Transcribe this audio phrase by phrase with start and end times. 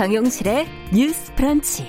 [0.00, 1.86] 정용실의 뉴스 프런치.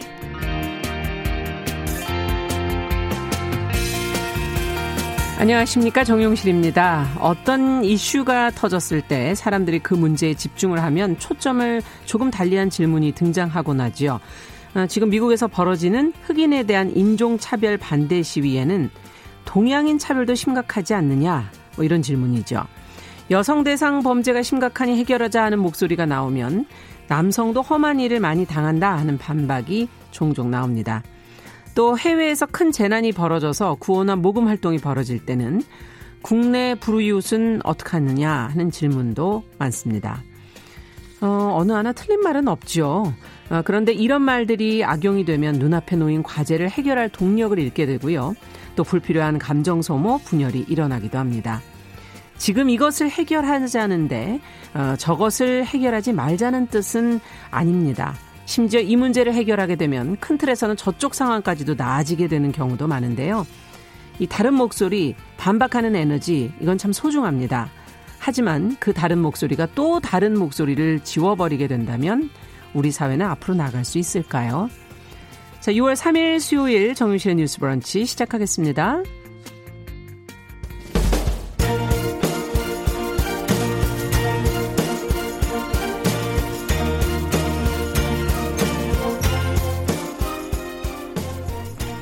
[5.39, 7.07] 안녕하십니까 정용실입니다.
[7.21, 14.19] 어떤 이슈가 터졌을 때 사람들이 그 문제에 집중을 하면 초점을 조금 달리한 질문이 등장하곤 하지요.
[14.75, 18.89] 어, 지금 미국에서 벌어지는 흑인에 대한 인종차별 반대 시위에는
[19.45, 22.61] 동양인 차별도 심각하지 않느냐 뭐 이런 질문이죠.
[23.29, 26.65] 여성 대상 범죄가 심각하니 해결하자 하는 목소리가 나오면
[27.11, 31.03] 남성도 험한 일을 많이 당한다 하는 반박이 종종 나옵니다.
[31.75, 35.61] 또 해외에서 큰 재난이 벌어져서 구호나 모금 활동이 벌어질 때는
[36.21, 40.23] 국내 불우이웃은 어떻게 하느냐 하는 질문도 많습니다.
[41.19, 43.13] 어, 어느 하나 틀린 말은 없죠.
[43.49, 48.35] 어, 그런데 이런 말들이 악용이 되면 눈앞에 놓인 과제를 해결할 동력을 잃게 되고요.
[48.77, 51.61] 또 불필요한 감정 소모, 분열이 일어나기도 합니다.
[52.41, 54.39] 지금 이것을 해결하자는데
[54.73, 57.19] 어, 저것을 해결하지 말자는 뜻은
[57.51, 58.15] 아닙니다.
[58.45, 63.45] 심지어 이 문제를 해결하게 되면 큰 틀에서는 저쪽 상황까지도 나아지게 되는 경우도 많은데요.
[64.17, 67.69] 이 다른 목소리, 반박하는 에너지, 이건 참 소중합니다.
[68.17, 72.31] 하지만 그 다른 목소리가 또 다른 목소리를 지워버리게 된다면
[72.73, 74.67] 우리 사회는 앞으로 나갈 수 있을까요?
[75.59, 79.03] 자, 6월 3일 수요일 정유실의 뉴스 브런치 시작하겠습니다.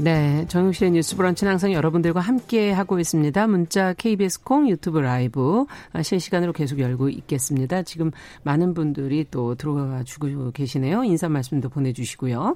[0.00, 3.46] 네, 정용실의 뉴스 브런치는 항상 여러분들과 함께 하고 있습니다.
[3.48, 7.82] 문자 KBS 콩 유튜브 라이브 아, 실시간으로 계속 열고 있겠습니다.
[7.82, 8.12] 지금
[8.44, 11.02] 많은 분들이 또 들어와 주고 계시네요.
[11.02, 12.54] 인사 말씀도 보내주시고요.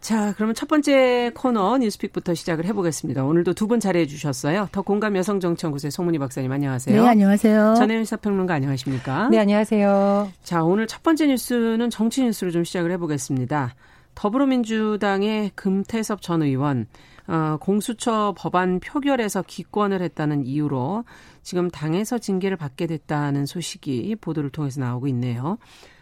[0.00, 3.24] 자, 그러면 첫 번째 코너 뉴스픽부터 시작을 해보겠습니다.
[3.24, 4.68] 오늘도 두 분 자리해 주셨어요.
[4.70, 7.02] 더 공감 여성정치연구소의 송문희 박사님 안녕하세요.
[7.02, 7.74] 네, 안녕하세요.
[7.76, 9.30] 전혜윤 시사평론가 안녕하십니까?
[9.30, 10.30] 네, 안녕하세요.
[10.44, 13.74] 자, 오늘 첫 번째 뉴스는 정치 뉴스로 좀 시작을 해보겠습니다.
[14.16, 16.86] 더불어민주당의 금태섭 전 의원
[17.28, 21.04] 어, 공수처 법안 표결에서 기권을 했다는 이유로
[21.42, 25.58] 지금 당에서 징계를 받게 됐다는 소식이 보도를 통해서 나오고 있네요.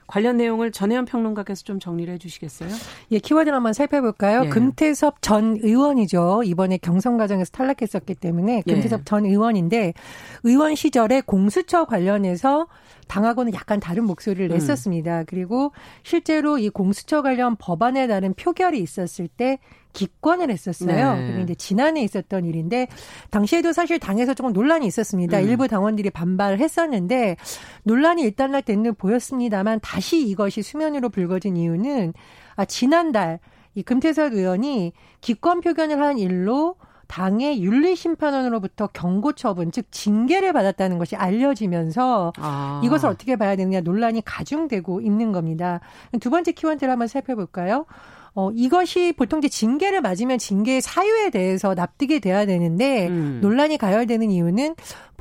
[0.07, 2.69] 관련 내용을 전혜연 평론가께서 좀 정리를 해주시겠어요?
[3.11, 4.45] 예, 키워드를 한번 살펴볼까요?
[4.45, 4.49] 예.
[4.51, 6.43] 금태섭 전 의원이죠.
[6.45, 8.73] 이번에 경선 과정에서 탈락했었기 때문에 예.
[8.73, 9.05] 금태섭 예.
[9.05, 9.95] 전 의원인데
[10.43, 12.67] 의원 시절에 공수처 관련해서
[13.09, 14.53] 당하고는 약간 다른 목소리를 음.
[14.53, 15.21] 냈었습니다.
[15.21, 15.25] 음.
[15.27, 15.73] 그리고
[16.03, 19.59] 실제로 이 공수처 관련 법안에 따른 표결이 있었을 때
[19.93, 21.15] 기권을 했었어요.
[21.15, 21.27] 네.
[21.29, 22.89] 그게 이제 지난해 있었던 일인데
[23.31, 25.39] 당시에도 사실 당에서 조금 논란이 있었습니다.
[25.39, 25.45] 음.
[25.45, 27.37] 일부 당원들이 반발을 했었는데
[27.85, 32.13] 논란이 일단락 된듯 보였습니다만 다시 이것이 수면 위로 불거진 이유는
[32.57, 33.39] 아 지난달
[33.75, 36.77] 이 금태섭 의원이 기권 표견을 한 일로
[37.15, 42.81] 당의 윤리심판원으로부터 경고 처분, 즉 징계를 받았다는 것이 알려지면서 아.
[42.83, 45.79] 이것을 어떻게 봐야 되느냐 논란이 가중되고 있는 겁니다.
[46.21, 47.87] 두 번째 키워드를 한번 살펴볼까요?
[48.35, 53.39] 어, 이것이 보통 이제 징계를 맞으면 징계의 사유에 대해서 납득이 돼야 되는데 음.
[53.41, 54.75] 논란이 가열되는 이유는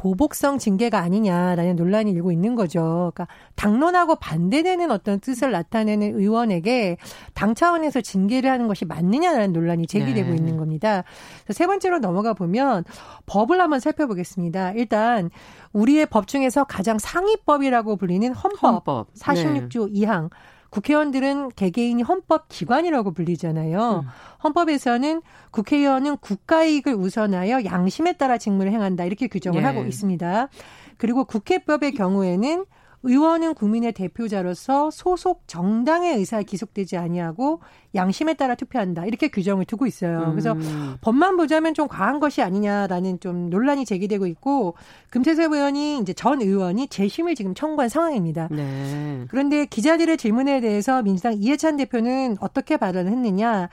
[0.03, 3.13] 보복성 징계가 아니냐라는 논란이 일고 있는 거죠.
[3.15, 6.97] 그러니까 당론하고 반대되는 어떤 뜻을 나타내는 의원에게
[7.33, 10.35] 당 차원에서 징계를 하는 것이 맞느냐라는 논란이 제기되고 네.
[10.35, 11.05] 있는 겁니다.
[11.51, 12.83] 세 번째로 넘어가 보면
[13.27, 14.73] 법을 한번 살펴보겠습니다.
[14.73, 15.29] 일단
[15.71, 19.13] 우리의 법 중에서 가장 상위법이라고 불리는 헌법, 헌법.
[19.13, 20.01] 46조 네.
[20.01, 20.29] 2항
[20.73, 24.03] 국회의원들은 개개인이 헌법 기관이라고 불리잖아요.
[24.03, 24.09] 음.
[24.43, 29.65] 헌법에서는 국회의원은 국가이익을 우선하여 양심에 따라 직무를 행한다 이렇게 규정을 예.
[29.65, 30.49] 하고 있습니다.
[30.97, 32.65] 그리고 국회법의 경우에는
[33.03, 37.59] 의원은 국민의 대표자로서 소속 정당의 의사에 기속되지 아니하고
[37.95, 39.05] 양심에 따라 투표한다.
[39.05, 40.29] 이렇게 규정을 두고 있어요.
[40.31, 40.95] 그래서 음.
[41.01, 44.75] 법만 보자면 좀 과한 것이 아니냐라는 좀 논란이 제기되고 있고
[45.09, 48.47] 금태섭 의원이 이제 전 의원이 재심을 지금 청구한 상황입니다.
[48.49, 49.25] 네.
[49.29, 53.69] 그런데 기자들의 질문에 대해서 민주당 이해찬 대표는 어떻게 발언을 했느냐?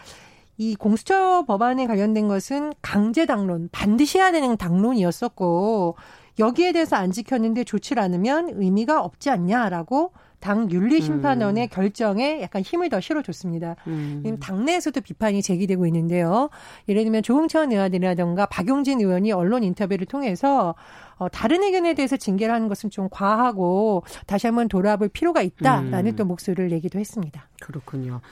[0.59, 5.97] 이 공수처 법안에 관련된 것은 강제 당론, 반드시 해야 되는 당론이었었고
[6.41, 11.69] 여기에 대해서 안 지켰는데 좋지 않으면 의미가 없지 않냐라고 당 윤리심판원의 음.
[11.71, 13.77] 결정에 약간 힘을 더 실어줬습니다.
[13.87, 14.39] 음.
[14.41, 16.49] 당내에서도 비판이 제기되고 있는데요.
[16.89, 20.75] 예를 들면 조홍천 의원이라던가 박용진 의원이 언론 인터뷰를 통해서
[21.17, 26.17] 어, 다른 의견에 대해서 징계를 하는 것은 좀 과하고 다시 한번 돌아볼 필요가 있다라는 음.
[26.17, 27.47] 또 목소리를 내기도 했습니다.
[27.61, 28.23] 그렇군요.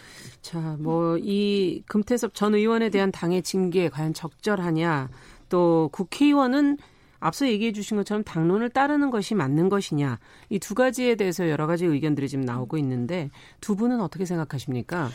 [0.41, 5.11] 자, 뭐 이 금태섭 전 의원에 대한 당의 징계 과연 적절하냐
[5.51, 6.79] 또 국회의원은
[7.21, 10.19] 앞서 얘기해 주신 것처럼 당론을 따르는 것이 맞는 것이냐
[10.51, 13.31] 이 두 가지에 대해서 여러 가지 의견들이 지금 나오고 있는데
[13.63, 15.09] 두 분은 어떻게 생각하십니까?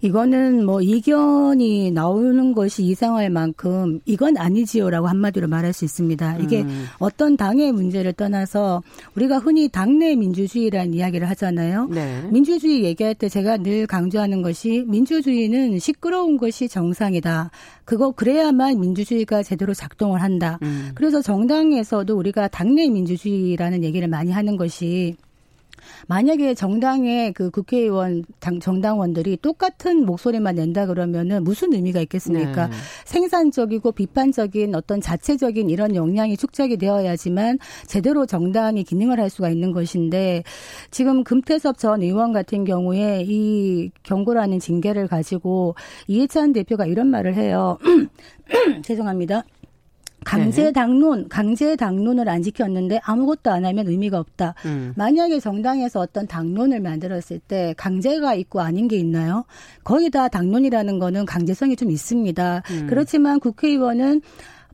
[0.00, 6.36] 이거는 뭐 이견이 나오는 것이 이상할 만큼 이건 아니지요라고 한마디로 말할 수 있습니다.
[6.38, 6.84] 이게 음.
[6.98, 8.82] 어떤 당의 문제를 떠나서
[9.16, 11.86] 우리가 흔히 당내 민주주의라는 이야기를 하잖아요.
[11.86, 12.28] 네.
[12.30, 17.50] 민주주의 얘기할 때 제가 늘 강조하는 것이 민주주의는 시끄러운 것이 정상이다.
[17.88, 20.58] 그거 그래야만 민주주의가 제대로 작동을 한다.
[20.60, 20.90] 음.
[20.94, 25.16] 그래서 정당에서도 우리가 당내 민주주의라는 얘기를 많이 하는 것이
[26.06, 32.66] 만약에 정당의 그 국회의원 당, 정당원들이 똑같은 목소리만 낸다 그러면은 무슨 의미가 있겠습니까?
[32.66, 32.72] 네.
[33.04, 40.42] 생산적이고 비판적인 어떤 자체적인 이런 역량이 축적이 되어야지만 제대로 정당이 기능을 할 수가 있는 것인데
[40.90, 45.74] 지금 금태섭 전 의원 같은 경우에 이 경고라는 징계를 가지고
[46.06, 47.78] 이해찬 대표가 이런 말을 해요.
[48.82, 49.44] 죄송합니다.
[50.24, 50.72] 강제 네.
[50.72, 54.54] 당론, 강제 당론을 안 지켰는데 아무것도 안 하면 의미가 없다.
[54.66, 54.92] 음.
[54.96, 59.44] 만약에 정당에서 어떤 당론을 만들었을 때 강제가 있고 아닌 게 있나요?
[59.84, 62.62] 거의 다 당론이라는 거는 강제성이 좀 있습니다.
[62.70, 62.86] 음.
[62.88, 64.20] 그렇지만 국회의원은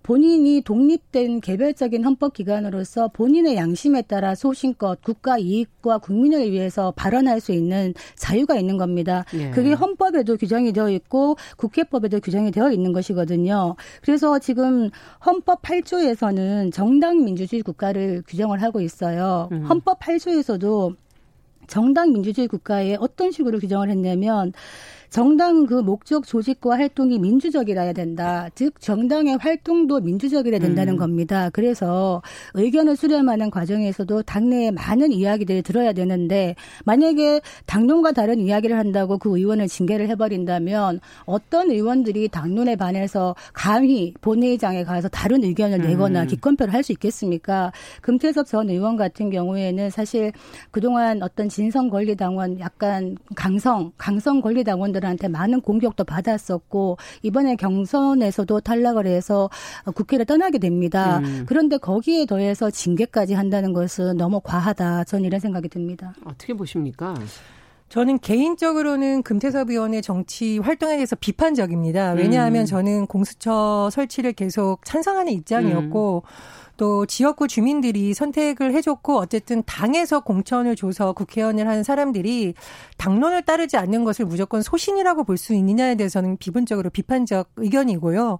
[0.04, 7.94] 본인이 독립된 개별적인 헌법기관으로서 본인의 양심에 따라 소신껏 국가 이익과 국민을 위해서 발언할 수 있는
[8.14, 9.24] 자유가 있는 겁니다.
[9.32, 9.50] 예.
[9.50, 13.76] 그게 헌법에도 규정이 되어 있고 국회법에도 규정이 되어 있는 것이거든요.
[14.02, 14.90] 그래서 지금
[15.24, 19.48] 헌법 8조에서는 정당 민주주의 국가를 규정을 하고 있어요.
[19.52, 19.64] 음.
[19.64, 20.96] 헌법 8조에서도
[21.66, 24.52] 정당 민주주의 국가에 어떤 식으로 규정을 했냐면
[25.14, 28.49] 정당 그 목적 조직과 활동이 민주적이라야 된다.
[28.56, 30.99] 즉 정당의 활동도 민주적이라야 된다는 음.
[30.99, 31.50] 겁니다.
[31.52, 32.20] 그래서
[32.55, 39.69] 의견을 수렴하는 과정에서도 당내에 많은 이야기들을 들어야 되는데 만약에 당론과 다른 이야기를 한다고 그 의원을
[39.69, 46.26] 징계를 해버린다면 어떤 의원들이 당론에 반해서 감히 본회의장에 가서 다른 의견을 내거나 음.
[46.26, 47.70] 기권표를 할 수 있겠습니까?
[48.02, 50.32] 금태섭 전 의원 같은 경우에는 사실
[50.72, 59.06] 그동안 어떤 진성 권리당원 약간 강성 강성 권리당원들 분들한테 많은 공격도 받았었고 이번에 경선에서도 탈락을
[59.06, 59.50] 해서
[59.94, 61.18] 국회를 떠나게 됩니다.
[61.18, 61.44] 음.
[61.46, 65.04] 그런데 거기에 더해서 징계까지 한다는 것은 너무 과하다.
[65.04, 66.14] 저는 이런 생각이 듭니다.
[66.24, 67.14] 어떻게 보십니까?
[67.90, 72.12] 저는 개인적으로는 금태섭 의원의 정치 활동에 대해서 비판적입니다.
[72.12, 72.66] 왜냐하면 음.
[72.66, 76.28] 저는 공수처 설치를 계속 찬성하는 입장이었고 음.
[76.76, 82.55] 또 지역구 주민들이 선택을 해줬고 어쨌든 당에서 공천을 줘서 국회의원을 하는 사람들이
[82.97, 88.38] 당론을 따르지 않는 것을 무조건 소신이라고 볼 수 있느냐에 대해서는 기본적으로 비판적 의견이고요.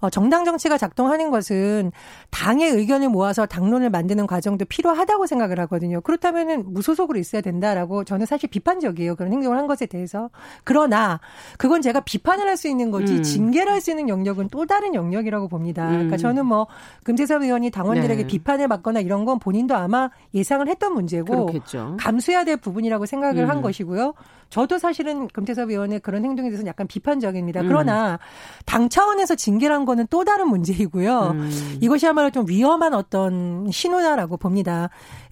[0.00, 1.90] 어, 정당 정치가 작동하는 것은
[2.30, 6.00] 당의 의견을 모아서 당론을 만드는 과정도 필요하다고 생각을 하거든요.
[6.00, 9.16] 그렇다면은 무소속으로 있어야 된다라고 저는 사실 비판적이에요.
[9.16, 10.30] 그런 행동을 한 것에 대해서.
[10.64, 11.20] 그러나
[11.58, 13.22] 그건 제가 비판을 할 수 있는 거지 음.
[13.22, 15.82] 징계를 할 수 있는 영역은 또 다른 영역이라고 봅니다.
[15.82, 16.08] 그러니까 음.
[16.08, 16.66] 그러니까 저는 뭐
[17.04, 18.26] 금태섭 의원이 당원들에게 네.
[18.26, 21.96] 비판을 받거나 이런 건 본인도 아마 예상을 했던 문제고 그렇겠죠.
[22.00, 23.50] 감수해야 될 부분이라고 생각을 음.
[23.50, 24.14] 한 것이고요.
[24.48, 27.60] 저도 사실은 금태섭 의원의 그런 행동에 대해서는 약간 비판적입니다.
[27.60, 27.68] 음.
[27.68, 28.18] 그러나
[28.64, 31.30] 당 차원에서 징계를 한 거는 또 다른 문제이고요.
[31.32, 31.78] 음.
[31.80, 34.88] 이것이야말로 좀 위험한 어떤 신호다라고 봅니다.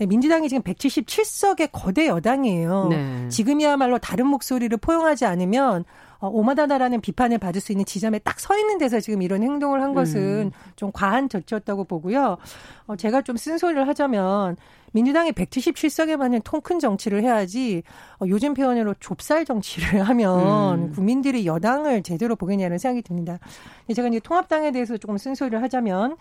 [0.06, 2.88] 민주당이 지금 177석의 거대 여당이에요.
[2.90, 3.28] 네.
[3.28, 5.84] 지금이야말로 다른 목소리를 포용하지 않으면 어,
[6.28, 10.20] 오마다다라는 비판을 받을 수 있는 지점에 딱 서 있는 데서 지금 이런 행동을 한 것은
[10.20, 10.50] 음.
[10.76, 12.36] 좀 과한 조치였다고 보고요.
[12.86, 14.56] 어, 제가 좀 쓴소리를 하자면
[14.92, 17.82] 민주당이 177석에 맞는 통큰 정치를 해야지
[18.20, 20.92] 어, 요즘 표현으로 좁쌀 정치를 하면 음.
[20.92, 23.38] 국민들이 여당을 제대로 보겠냐는 생각이 듭니다.
[23.94, 26.16] 제가 이제 통합당에 대해서 조금 쓴소리를 하자면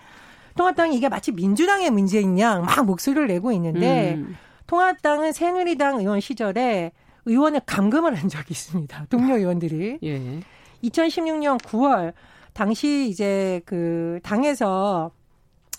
[0.55, 4.37] 통합당이 이게 마치 민주당의 문제인 냐막 목소리를 내고 있는데 음.
[4.67, 6.93] 통합당은 새누리당 의원 시절에
[7.25, 9.05] 의원을 감금을 한 적이 있습니다.
[9.09, 9.99] 동료 의원들이.
[10.03, 10.39] 예.
[10.83, 12.13] 2016년 9월
[12.53, 15.11] 당시 이제 그 당에서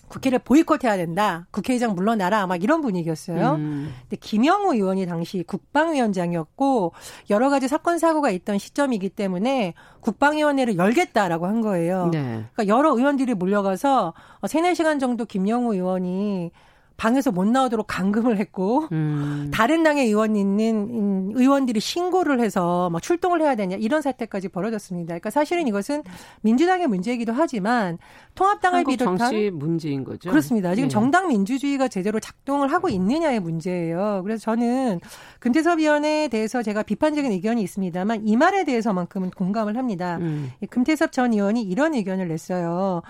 [0.07, 1.47] 국회를 보이콧해야 된다.
[1.51, 2.45] 국회의장 물러나라.
[2.47, 3.53] 막 이런 분위기였어요.
[3.55, 3.91] 음.
[4.01, 6.93] 근데 김영우 의원이 당시 국방위원장이었고
[7.29, 12.09] 여러 가지 사건 사고가 있던 시점이기 때문에 국방위원회를 열겠다라고 한 거예요.
[12.11, 12.45] 네.
[12.53, 14.13] 그러니까 여러 의원들이 몰려가서
[14.47, 16.51] 세네 시간 정도 김영우 의원이
[16.97, 19.51] 방에서 못 나오도록 감금을 했고 음.
[19.53, 25.07] 다른 당의 의원 있는 의원들이 신고를 해서 뭐 출동을 해야 되냐 이런 사태까지 벌어졌습니다.
[25.09, 26.03] 그러니까 사실은 이것은
[26.41, 27.97] 민주당의 문제이기도 하지만
[28.35, 30.29] 통합당을 비롯한 정치 문제인 거죠.
[30.29, 30.73] 그렇습니다.
[30.73, 30.93] 지금 네.
[30.93, 34.21] 정당 민주주의가 제대로 작동을 하고 있느냐의 문제예요.
[34.23, 34.99] 그래서 저는
[35.39, 40.17] 금태섭 위원에 대해서 제가 비판적인 의견이 있습니다만 이 말에 대해서만큼은 공감을 합니다.
[40.21, 40.51] 음.
[40.69, 43.01] 금태섭 전 의원이 이런 의견을 냈어요.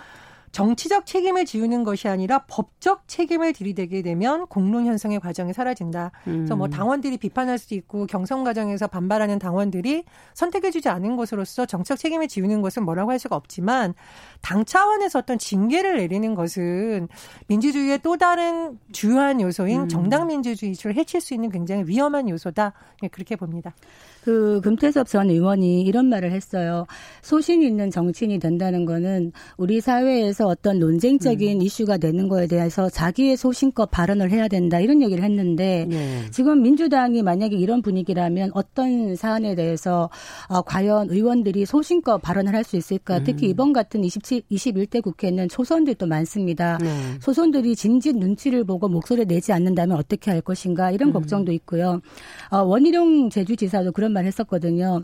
[0.55, 6.11] 정치적 책임을 지우는 것이 아니라 법적 책임을 들이대게 되면 공론 형성의 과정이 사라진다.
[6.27, 6.33] 음.
[6.37, 6.69] 그래서 뭐 음.
[6.69, 12.85] 당원들이 비판할 수도 있고 경선 과정에서 반발하는 당원들이 선택해주지 않은 것으로서 정책 책임을 지우는 것은
[12.85, 13.95] 뭐라고 할 수가 없지만
[14.41, 17.09] 당 차원에서 어떤 징계를 내리는 것은
[17.47, 19.87] 민주주의의 또 다른 주요한 요소인 음.
[19.89, 22.71] 정당 민주주의를 해칠 수 있는 굉장히 위험한 요소다.
[23.01, 23.75] 네, 그렇게 봅니다.
[24.25, 26.85] 그 금태섭 전 의원이 이런 말을 했어요.
[27.21, 31.61] 소신 있는 정치인이 된다는 거는 우리 사회에서 어떤 논쟁적인 음.
[31.61, 36.23] 이슈가 되는 거에 대해서 자기의 소신껏 발언을 해야 된다 이런 얘기를 했는데 네.
[36.31, 40.09] 지금 민주당이 만약에 이런 분위기라면 어떤 사안에 대해서
[40.49, 43.19] 어, 과연 의원들이 소신껏 발언을 할 수 있을까?
[43.19, 43.23] 음.
[43.23, 46.79] 특히 이번 같은 27, 21대 국회는 초선들도 많습니다.
[46.81, 46.89] 네.
[47.21, 51.13] 초선들이 진짓 눈치를 보고 목소리를 내지 않는다면 어떻게 할 것인가 이런 음.
[51.13, 52.01] 걱정도 있고요.
[52.49, 55.01] 어, 원희룡 제주지사도 그런 말 했었거든요.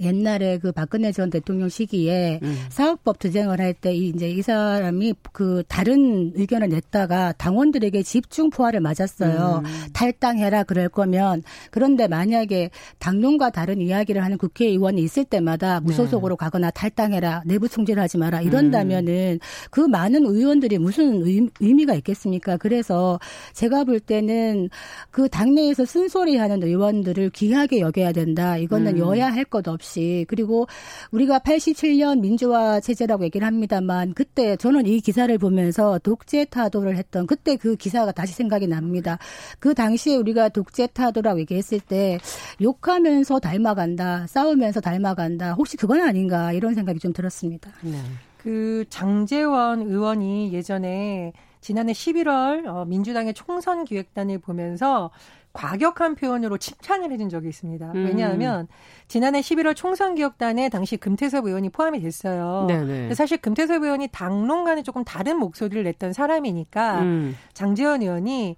[0.00, 2.56] 옛날에 그 박근혜 전 대통령 시기에 음.
[2.70, 9.62] 사업법 투쟁을 할 때 이제 이 사람이 그 다른 의견을 냈다가 당원들에게 집중 포화를 맞았어요.
[9.64, 9.70] 음.
[9.92, 12.70] 탈당해라 그럴 거면 그런데 만약에
[13.00, 16.44] 당론과 다른 이야기를 하는 국회의원이 있을 때마다 무소속으로 네.
[16.44, 19.38] 가거나 탈당해라 내부 총질하지 마라 이런다면은 음.
[19.70, 21.24] 그 많은 의원들이 무슨
[21.60, 22.56] 의미가 있겠습니까?
[22.56, 23.18] 그래서
[23.54, 24.68] 제가 볼 때는
[25.10, 28.56] 그 당내에서 쓴소리하는 의원들을 귀하게 여겨야 된다.
[28.56, 28.98] 이거는 음.
[28.98, 30.66] 여야 할 것 없이 없이 그리고
[31.10, 37.56] 우리가 87년 민주화 체제라고 얘기를 합니다만 그때 저는 이 기사를 보면서 독재 타도를 했던 그때
[37.56, 39.18] 그 기사가 다시 생각이 납니다.
[39.58, 42.18] 그 당시에 우리가 독재 타도라고 얘기했을 때
[42.62, 45.52] 욕하면서 닮아간다, 싸우면서 닮아간다.
[45.52, 47.70] 혹시 그건 아닌가 이런 생각이 좀 들었습니다.
[47.82, 47.98] 네.
[48.38, 55.10] 그 장재원 의원이 예전에 지난해 11월 어, 민주당의 총선 기획단을 보면서
[55.54, 57.92] 과격한 표현으로 칭찬을 해준 적이 있습니다.
[57.94, 58.04] 음.
[58.04, 58.68] 왜냐하면
[59.08, 62.66] 지난해 11월 총선기획단에 당시 금태섭 의원이 포함이 됐어요.
[62.68, 63.14] 네네.
[63.14, 67.36] 사실 금태섭 의원이 당론과는 조금 다른 목소리를 냈던 사람이니까 음.
[67.54, 68.56] 장재원 의원이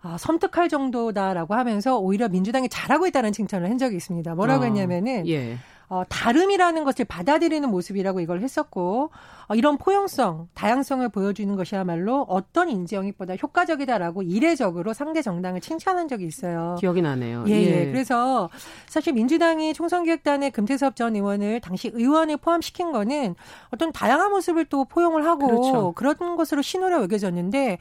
[0.00, 4.34] 아, 섬뜩할 정도다라고 하면서 오히려 민주당이 잘하고 있다는 칭찬을 한 적이 있습니다.
[4.34, 5.58] 뭐라고 아, 했냐면은 예.
[5.88, 9.10] 어, 다름이라는 것을 받아들이는 모습이라고 이걸 했었고
[9.48, 16.76] 어, 이런 포용성, 다양성을 보여주는 것이야말로 어떤 인지영입보다 효과적이다라고 이례적으로 상대 정당을 칭찬한 적이 있어요.
[16.78, 17.44] 기억이 나네요.
[17.48, 17.80] 예, 예.
[17.80, 17.86] 예.
[17.86, 18.50] 그래서
[18.86, 23.34] 사실 민주당이 총선기획단의 금태섭 전 의원을 당시 의원에 포함시킨 거는
[23.70, 25.92] 어떤 다양한 모습을 또 포용을 하고 그렇죠.
[25.92, 27.78] 그런 것으로 신호를 여겨졌는데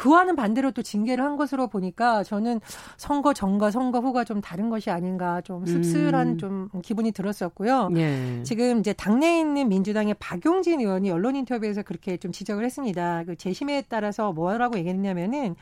[0.00, 2.62] 그와는 반대로 또 징계를 한 것으로 보니까 저는
[2.96, 6.38] 선거 전과 선거 후가 좀 다른 것이 아닌가 좀 씁쓸한 음.
[6.38, 7.90] 좀 기분이 들었었고요.
[7.96, 8.42] 예.
[8.42, 13.24] 지금 이제 당내에 있는 민주당의 박용진 의원이 언론 인터뷰에서 그렇게 좀 지적을 했습니다.
[13.26, 15.54] 그 재심에 따라서 뭐라고 얘기했냐면은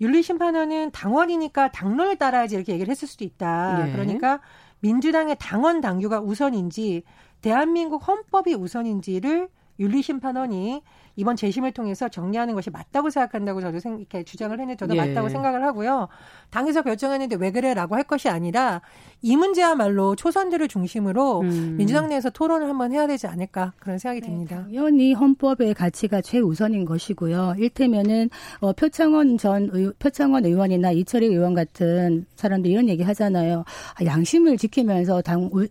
[0.00, 3.86] 윤리심판원은 당원이니까 당론을 따라야지 이렇게 얘기를 했을 수도 있다.
[3.86, 3.92] 예.
[3.92, 4.40] 그러니까
[4.80, 7.02] 민주당의 당원 당규가 우선인지
[7.42, 10.82] 대한민국 헌법이 우선인지를 윤리심판원이
[11.16, 15.00] 이번 재심을 통해서 정리하는 것이 맞다고 생각한다고 저도 생, 이렇게 주장을 했는데 저도 예.
[15.00, 16.08] 맞다고 생각을 하고요.
[16.50, 18.80] 당에서 결정했는데 왜 그래라고 할 것이 아니라
[19.22, 21.76] 이 문제야말로 초선들을 중심으로 음.
[21.78, 24.64] 민주당 내에서 토론을 한번 해야 되지 않을까 그런 생각이 네, 듭니다.
[24.64, 27.54] 당연히 헌법의 가치가 최우선인 것이고요.
[27.58, 28.30] 일테면은
[28.60, 33.64] 어, 표창원 전 의, 표창원 의원이나 이철희 의원 같은 사람들 이런 얘기 하잖아요.
[33.94, 35.68] 아, 양심을 지키면서 당 의,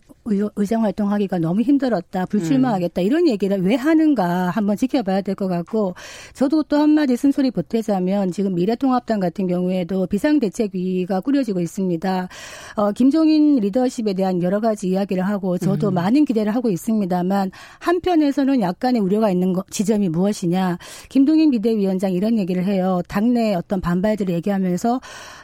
[0.56, 3.06] 의정 활동하기가 너무 힘들었다, 불출마하겠다 음.
[3.06, 5.94] 이런 얘기를 왜 하는가 한번 지켜봐야 될것 같고
[6.32, 12.28] 저도 또 한마디 쓴소리 보태자면 지금 미래통합당 같은 경우에도 비상대책위가 꾸려지고 있습니다.
[12.76, 15.94] 어, 김종인 리더십에 대한 여러 가지 이야기를 하고 저도 음.
[15.94, 17.50] 많은 기대를 하고 있습니다만
[17.80, 20.78] 한편에서는 약간의 우려가 있는 거, 지점이 무엇이냐.
[21.08, 23.00] 김동인 비대위원장 이런 얘기를 해요.
[23.08, 25.00] 당내 어떤 반발들을 얘기하면서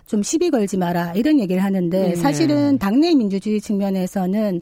[0.06, 2.16] 좀 시비 걸지 마라 이런 얘기를 하는데 네.
[2.16, 4.60] 사실은 당내 민주주의 측면에서는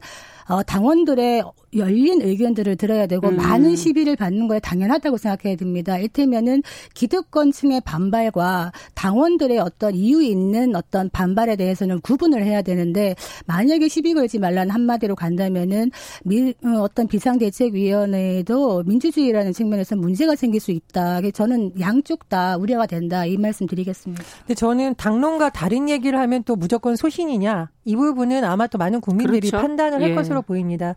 [0.49, 1.43] 어, 당원들의
[1.75, 3.37] 열린 의견들을 들어야 되고 음.
[3.37, 5.97] 많은 시비를 받는 거에 당연하다고 생각해야 됩니다.
[5.97, 14.13] 이를테면은 기득권층의 반발과 당원들의 어떤 이유 있는 어떤 반발에 대해서는 구분을 해야 되는데 만약에 시비
[14.13, 15.91] 걸지 말라는 한마디로 간다면은
[16.23, 21.21] 미, 어, 어떤 비상대책위원회에도 민주주의라는 측면에서 문제가 생길 수 있다.
[21.31, 24.23] 저는 양쪽 다 우려가 된다 이 말씀 드리겠습니다.
[24.39, 29.49] 근데 저는 당론과 다른 얘기를 하면 또 무조건 소신이냐 이 부분은 아마 또 많은 국민들이
[29.49, 29.65] 그렇죠?
[29.65, 30.15] 판단을 할 예.
[30.15, 30.93] 것으로 보입니다.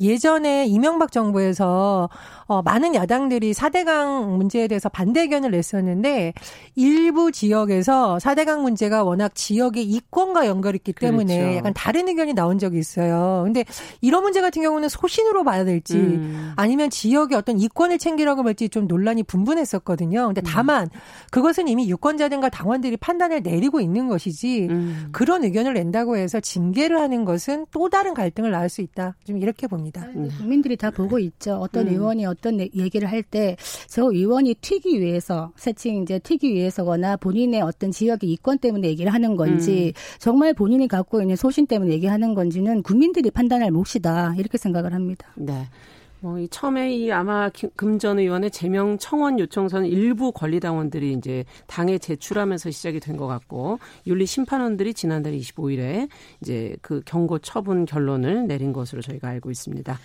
[0.00, 2.08] 예 전에 이명박 정부에서
[2.46, 6.34] 어, 많은 야당들이 4대강 문제에 대해서 반대 의견을 냈었는데
[6.74, 11.56] 일부 지역에서 4대강 문제가 워낙 지역의 이권과 연결이 있기 때문에 그렇죠.
[11.56, 13.42] 약간 다른 의견이 나온 적이 있어요.
[13.44, 13.64] 근데
[14.00, 16.52] 이런 문제 같은 경우는 소신으로 봐야 될지 음.
[16.56, 20.26] 아니면 지역의 어떤 이권을 챙기라고 할지 좀 논란이 분분했었거든요.
[20.26, 20.44] 근데 음.
[20.46, 20.90] 다만
[21.30, 25.08] 그것은 이미 유권자들과 당원들이 판단을 내리고 있는 것이지 음.
[25.12, 29.16] 그런 의견을 낸다고 해서 징계를 하는 것은 또 다른 갈등을 낳을 수 있다.
[29.24, 30.01] 좀 이렇게 봅니다.
[30.16, 30.28] 음.
[30.38, 31.54] 국민들이 다 보고 있죠.
[31.56, 31.92] 어떤 음.
[31.94, 33.56] 의원이 어떤 얘기를 할 때
[33.88, 39.36] 저 의원이 튀기 위해서 세칭 이제 튀기 위해서거나 본인의 어떤 지역의 이권 때문에 얘기를 하는
[39.36, 40.18] 건지 음.
[40.18, 45.28] 정말 본인이 갖고 있는 소신 때문에 얘기하는 건지는 국민들이 판단할 몫이다 이렇게 생각을 합니다.
[45.36, 45.66] 네.
[46.22, 52.70] 뭐, 이 처음에 이 아마 금전 의원의 제명 청원 요청서는 일부 권리당원들이 이제 당에 제출하면서
[52.70, 56.08] 시작이 된 것 같고, 윤리 심판원들이 지난달 25일에
[56.40, 59.98] 이제 그 경고 처분 결론을 내린 것으로 저희가 알고 있습니다.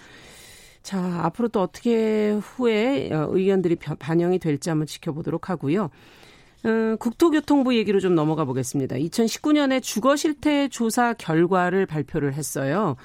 [0.81, 5.89] 자, 앞으로 또 어떻게 후에 어, 의견들이 반영이 될지 한번 지켜보도록 하고요.
[6.65, 8.95] 음, 국토교통부 얘기로 좀 넘어가 보겠습니다.
[8.95, 12.95] 2019년에 주거 실태 조사 결과를 발표를 했어요.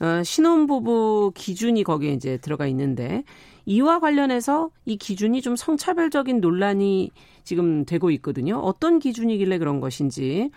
[0.00, 3.22] 어, 신혼부부 기준이 거기에 이제 들어가 있는데
[3.66, 7.10] 이와 관련해서 이 기준이 좀 성차별적인 논란이
[7.44, 8.58] 지금 되고 있거든요.
[8.58, 10.50] 어떤 기준이길래 그런 것인지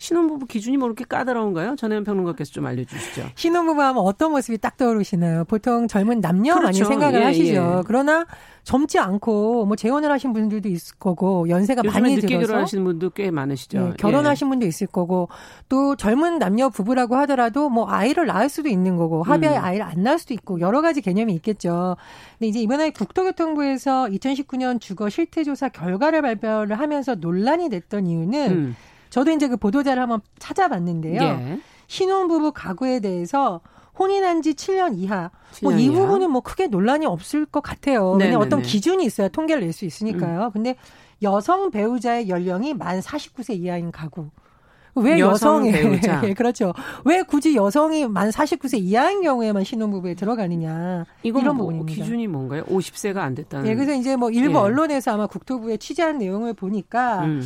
[0.00, 1.76] 신혼부부 기준이 뭐 이렇게 까다로운가요?
[1.76, 3.32] 전혜연 평론가께서 좀 알려주시죠.
[3.34, 5.44] 신혼부부 하면 어떤 모습이 딱 떠오르시나요?
[5.44, 6.64] 보통 젊은 남녀 그렇죠.
[6.64, 7.52] 많이 생각을 예, 하시죠.
[7.52, 7.82] 예.
[7.86, 8.26] 그러나
[8.64, 13.30] 젊지 않고 뭐 재혼을 하신 분들도 있을 거고 연세가 많이 늦게 들어서 결혼하시는 분도 꽤
[13.30, 13.78] 많으시죠.
[13.78, 14.48] 네, 결혼하신 예.
[14.48, 15.28] 분도 있을 거고
[15.68, 19.64] 또 젊은 남녀 부부라고 하더라도 뭐 아이를 낳을 수도 있는 거고 합의하에 음.
[19.64, 21.98] 아이를 안 낳을 수도 있고 여러 가지 개념이 있겠죠.
[22.38, 28.76] 근데 이제 이번에 국토교통부에서 2019년 주거 실태조사 결과를 발표를 하면서 논란이 됐던 이유는 음.
[29.10, 31.20] 저도 이제 그 보도자를 한번 찾아봤는데요.
[31.22, 31.60] 예.
[31.88, 33.60] 신혼부부 가구에 대해서
[33.98, 35.30] 혼인한 지 7년 이하.
[35.62, 38.12] 뭐 이 부분은 뭐 크게 논란이 없을 것 같아요.
[38.12, 38.24] 네네네.
[38.30, 40.46] 왜냐 어떤 기준이 있어야 통계를 낼 수 있으니까요.
[40.46, 40.50] 음.
[40.52, 40.76] 근데
[41.22, 44.30] 여성 배우자의 연령이 만 49세 이하인 가구.
[44.96, 46.20] 왜 여성 여성이 배우자.
[46.26, 46.72] 예, 그렇죠.
[47.04, 51.04] 왜 굳이 여성이 만 49세 이하인 경우에만 신혼부부에 들어가느냐.
[51.22, 52.02] 이건 이런 뭐 부분입니다.
[52.02, 52.64] 기준이 뭔가요?
[52.64, 53.68] 50세가 안 됐다는.
[53.68, 54.62] 예, 그래서 이제 뭐 일부 예.
[54.62, 57.42] 언론에서 아마 국토부에 취재한 내용을 보니까 음.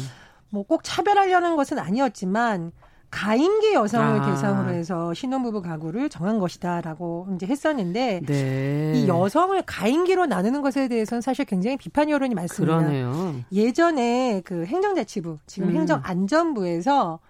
[0.55, 2.73] 뭐 꼭 차별하려는 것은 아니었지만
[3.11, 4.31] 가임기 여성을 아.
[4.31, 8.93] 대상으로 해서 신혼부부 가구를 정한 것이다라고 이제 했었는데 네.
[8.97, 12.79] 이 여성을 가임기로 나누는 것에 대해서는 사실 굉장히 비판 여론이 많습니다.
[12.79, 13.37] 그러네요.
[13.53, 15.77] 예전에 그 행정자치부 지금 음.
[15.77, 17.21] 행정안전부에서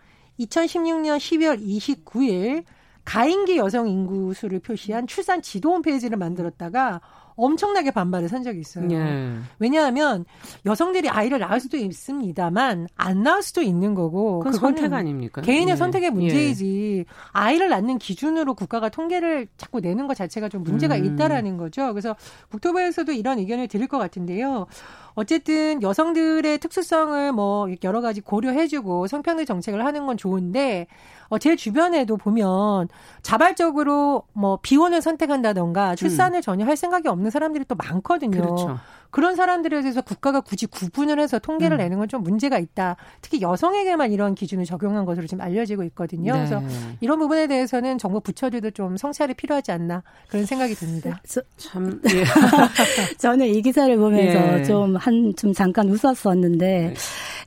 [0.40, 2.64] 2016년 12월 29일
[3.04, 7.02] 가임기 여성 인구 수를 표시한 출산 지도 홈페이지를 만들었다가
[7.36, 8.88] 엄청나게 반발을 산 적이 있어요.
[8.90, 9.36] 예.
[9.58, 10.24] 왜냐하면
[10.66, 15.42] 여성들이 아이를 낳을 수도 있습니다만 안 낳을 수도 있는 거고 그건 선택 아닙니까?
[15.42, 15.76] 개인의 예.
[15.76, 17.14] 선택의 문제이지 예.
[17.32, 21.04] 아이를 낳는 기준으로 국가가 통계를 자꾸 내는 것 자체가 좀 문제가 음.
[21.04, 21.92] 있다라는 거죠.
[21.92, 22.14] 그래서
[22.50, 24.66] 국토부에서도 이런 의견을 드릴 것 같은데요.
[25.14, 30.86] 어쨌든 여성들의 특수성을 뭐 여러 가지 고려해주고 성평등 정책을 하는 건 좋은데
[31.28, 32.88] 어, 제 주변에도 보면
[33.22, 36.42] 자발적으로 뭐 비혼을 선택한다던가 출산을 음.
[36.42, 38.40] 전혀 할 생각이 없는 사람들이 또 많거든요.
[38.40, 38.78] 그렇죠.
[39.14, 41.78] 그런 사람들에 대해서 국가가 굳이 구분을 해서 통계를 음.
[41.78, 42.96] 내는 건 좀 문제가 있다.
[43.22, 46.32] 특히 여성에게만 이런 기준을 적용한 것으로 지금 알려지고 있거든요.
[46.34, 46.38] 네.
[46.38, 46.62] 그래서
[47.00, 51.20] 이런 부분에 대해서는 정부 부처들도 좀 성찰이 필요하지 않나 그런 생각이 듭니다.
[51.26, 52.24] 저, 참 예.
[53.18, 54.64] 저는 이 기사를 보면서 예.
[54.64, 56.94] 좀한좀 좀 잠깐 웃었었는데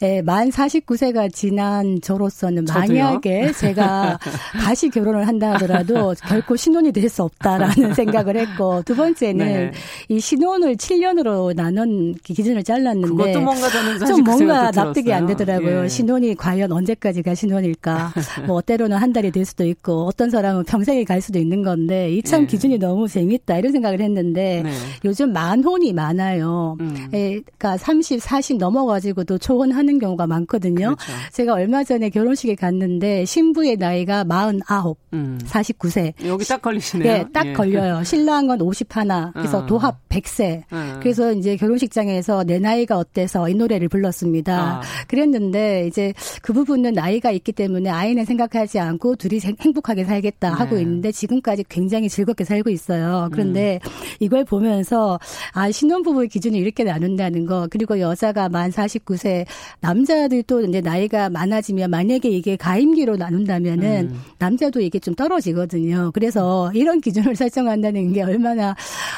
[0.04, 3.04] 예, 만 49세가 지난 저로서는 저도요?
[3.04, 4.20] 만약에 제가
[4.64, 9.72] 다시 결혼을 한다 하더라도 결코 신혼이 될 수 없다라는 생각을 했고 두 번째는 네.
[10.10, 15.84] 이 신혼을 7년으로 나눈 기준을 잘랐는데 그것도 뭔가 저는 좀그 뭔가 그 납득이 안 되더라고요.
[15.84, 15.88] 예.
[15.88, 18.14] 신혼이 과연 언제까지가 신혼일까?
[18.48, 22.44] 뭐 때로는 한 달이 될 수도 있고 어떤 사람은 평생이 갈 수도 있는 건데 이참
[22.44, 22.46] 예.
[22.48, 24.72] 기준이 너무 재밌다 이런 생각을 했는데 네.
[25.04, 26.78] 요즘 만혼이 많아요.
[26.80, 27.10] 음.
[27.14, 30.96] 예, 그러니까 30, 40 넘어가지고도 초혼하는 경우가 많거든요.
[30.96, 31.12] 그렇죠.
[31.34, 35.40] 제가 얼마 전에 결혼식에 갔는데 신부의 나이가 49, 음.
[35.46, 36.14] 49세.
[36.26, 37.12] 여기 딱 걸리시네요.
[37.12, 37.54] 네, 딱 예.
[37.54, 38.04] 걸려요.
[38.04, 38.88] 신랑은 51,
[39.34, 39.66] 그래서 어.
[39.66, 40.64] 도합 100세.
[40.72, 41.00] 어.
[41.02, 44.58] 그래서 이제 결혼식장에서 내 나이가 어때서 이 노래를 불렀습니다.
[44.58, 44.82] 아.
[45.08, 50.82] 그랬는데 이제 그 부분은 나이가 있기 때문에 아이는 생각하지 않고 둘이 행복하게 살겠다 하고 네.
[50.82, 53.30] 있는데 지금까지 굉장히 즐겁게 살고 있어요.
[53.32, 53.90] 그런데 음.
[54.20, 55.20] 이걸 보면서
[55.54, 59.46] 아 신혼부부의 기준을 이렇게 나눈다는 거 그리고 여자가 만 49세
[59.82, 64.22] 남자들도 이제 나이가 많아지면 만약에 이게 가임기로 나눈다면은 음.
[64.40, 66.12] 남자도 이게 좀 떨어지거든요.
[66.14, 68.76] 그래서 이런 기준을 설정한다는 게 얼마나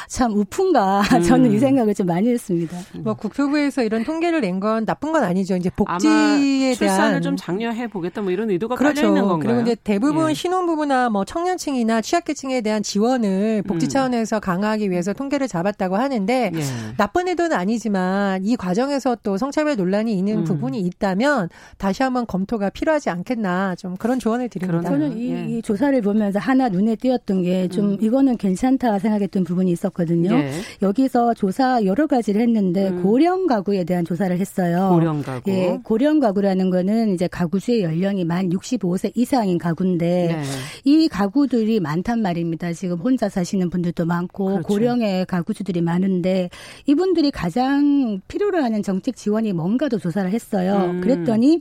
[0.08, 1.22] 참 우픈가 음.
[1.22, 2.76] 저는 이 생각을 좀 많이 했습니다.
[3.02, 5.56] 뭐 국토부에서 이런 통계를 낸 건 나쁜 건 아니죠.
[5.56, 8.94] 이제 복지에 출산을 대한 좀 장려해 보겠다 뭐 이런 의도가 그렇죠.
[9.02, 9.38] 깔려 있는 건가요?
[9.54, 10.34] 그리고 이제 대부분 예.
[10.34, 13.88] 신혼부부나 뭐 청년층이나 취약계층에 대한 지원을 복지 음.
[13.88, 16.60] 차원에서 강화하기 위해서 통계를 잡았다고 하는데 예.
[16.98, 20.44] 나쁜 의도는 아니지만 이 과정에서 또 성차별 논란이 있는 음.
[20.44, 24.90] 부분이 있다면 다시 한번 검토가 필요하지 않겠나 좀 그런 조언을 드립니다.
[24.90, 25.44] 저는 이, 예.
[25.48, 27.96] 이 조사를 보면서 하나 눈에 띄었던 게좀 음.
[28.00, 30.34] 이거는 괜찮다 생각했던 부분이 있었거든요.
[30.34, 30.50] 예.
[30.82, 33.02] 여기서 조사 여러 여러 가지를 했는데 음.
[33.02, 34.88] 고령 가구에 대한 조사를 했어요.
[34.90, 35.50] 고령 가구.
[35.50, 40.42] 예, 고령 가구라는 거는 이제 가구 수의 연령이 만 65세 이상인 가구인데 네.
[40.84, 42.72] 이 가구들이 많단 말입니다.
[42.72, 44.66] 지금 혼자 사시는 분들도 많고 그렇죠.
[44.66, 46.48] 고령의 가구주들이 많은데
[46.86, 50.92] 이분들이 가장 필요로 하는 정책 지원이 뭔가도 조사를 했어요.
[50.92, 51.00] 음.
[51.02, 51.60] 그랬더니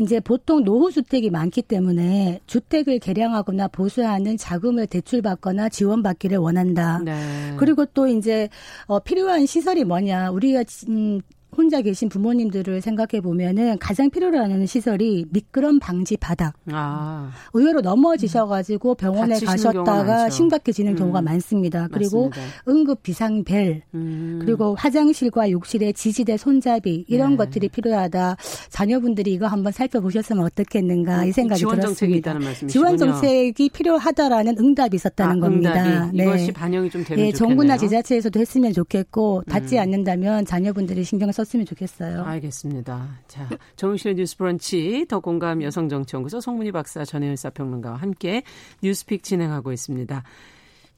[0.00, 7.00] 이제 보통 노후 주택이 많기 때문에 주택을 개량하거나 보수하는 자금을 대출받거나 지원받기를 원한다.
[7.02, 7.54] 네.
[7.56, 8.50] 그리고 또 이제
[8.86, 10.30] 어 필요한 시설 이 뭐냐?
[10.30, 11.20] 우리가 음
[11.58, 16.54] 혼자 계신 부모님들을 생각해 보면은 가장 필요로 하는 시설이 미끄럼 방지 바닥.
[16.70, 17.30] 아.
[17.52, 20.96] 의외로 넘어지셔가지고 병원에 가셨다가 심각해지는 음.
[20.96, 21.88] 경우가 많습니다.
[21.90, 22.62] 그리고 맞습니다.
[22.68, 24.38] 응급 비상 벨, 음.
[24.40, 27.36] 그리고 화장실과 욕실의 지지대 손잡이 이런 네.
[27.38, 28.36] 것들이 필요하다.
[28.68, 32.34] 자녀분들이 이거 한번 살펴보셨으면 어떻겠는가 이 생각이 지원 들었습니다.
[32.68, 36.10] 지원 정책이 필요하다라는 응답이 있었다는 아, 겁니다.
[36.14, 36.22] 네.
[36.22, 37.32] 이것이 반영이 좀 되면 네, 좋겠네요.
[37.32, 39.80] 정부나 지자체에서도 했으면 좋겠고 닿지 음.
[39.80, 41.58] 않는다면 자녀분들이 신경 썼.
[41.58, 42.22] 썼으면 좋겠어요.
[42.24, 43.08] 알겠습니다.
[43.26, 48.42] 자, 정신의 뉴스 브런치 더 공감 여성정치연구소 송문희 박사 전혜연 사평론가와 함께
[48.82, 50.22] 뉴스픽 진행하고 있습니다.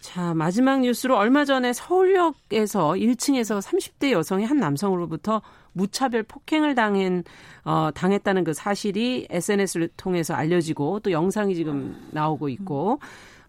[0.00, 7.22] 자, 마지막 뉴스로 얼마 전에 서울역에서 1층에서 30대 여성이 한 남성으로부터 무차별 폭행을 당한
[7.64, 12.98] 어 당했다는 그 사실이 SNS를 통해서 알려지고 또 영상이 지금 나오고 있고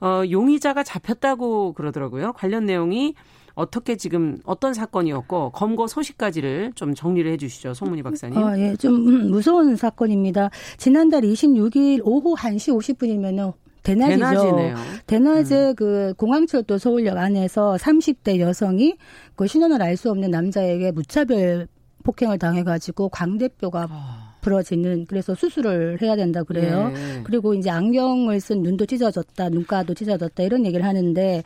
[0.01, 2.33] 어 용의자가 잡혔다고 그러더라고요.
[2.33, 3.15] 관련 내용이
[3.55, 7.73] 어떻게 지금 어떤 사건이었고 검거 소식까지를 좀 정리를 해 주시죠.
[7.73, 8.37] 송문희 박사님.
[8.37, 8.75] 아, 예.
[8.75, 10.49] 좀 음, 무서운 사건입니다.
[10.77, 14.19] 지난달 26일 오후 1시 50분이면은 대낮이죠.
[14.19, 14.75] 대낮이네요.
[15.07, 15.75] 대낮에 음.
[15.75, 18.95] 그 공항철도 서울역 안에서 30대 여성이
[19.35, 21.67] 그 신원을 알 수 없는 남자에게 무차별
[22.03, 24.30] 폭행을 당해가지고 광 대표가 아.
[24.41, 26.89] 부러지는 그래서 수술을 해야 된다 그래요.
[26.89, 27.21] 네.
[27.23, 31.43] 그리고 이제 안경을 쓴 눈도 찢어졌다, 눈가도 찢어졌다 이런 얘기를 하는데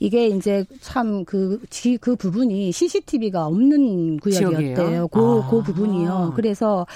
[0.00, 5.08] 이게 이제 참그그 부분이 CCTV가 없는 구역이었대요.
[5.08, 5.48] 그, 아.
[5.50, 6.32] 그 부분이요.
[6.34, 6.86] 그래서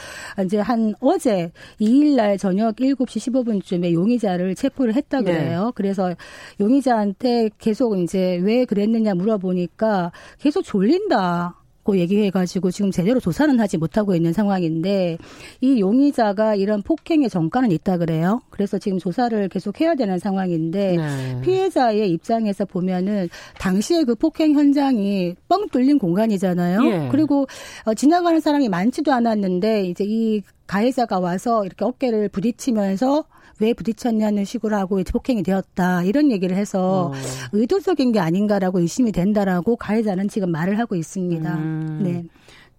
[0.45, 5.25] 이제 한 어제 2일 날 저녁 7시 15분쯤에 용의자를 체포를 했다 네.
[5.25, 5.67] 그래요.
[5.67, 5.73] 네.
[5.75, 6.15] 그래서
[6.61, 11.62] 용의자한테 계속 이제 왜 그랬느냐 물어보니까 계속 졸린다.
[11.85, 15.19] 고 얘기해가지고 지금 제대로 조사는 하지 못하고 있는 상황인데
[15.61, 18.41] 이 용의자가 이런 폭행의 전과는 있다 그래요.
[18.51, 21.41] 그래서 지금 조사를 계속 해야 되는 상황인데 네.
[21.43, 26.85] 피해자의 입장에서 보면은 당시에 그 폭행 현장이 뻥 뚫린 공간이잖아요.
[26.85, 27.09] 예.
[27.11, 27.47] 그리고
[27.85, 33.25] 어, 지나가는 사람이 많지도 않았는데 이제 이 가해자가 와서 이렇게 어깨를 부딪히면서
[33.61, 37.13] 왜 부딪혔냐는 식으로 하고 폭행이 되었다 이런 얘기를 해서 어.
[37.53, 41.55] 의도적인 게 아닌가라고 의심이 된다라고 가해자는 지금 말을 하고 있습니다.
[41.55, 42.01] 음.
[42.03, 42.25] 네.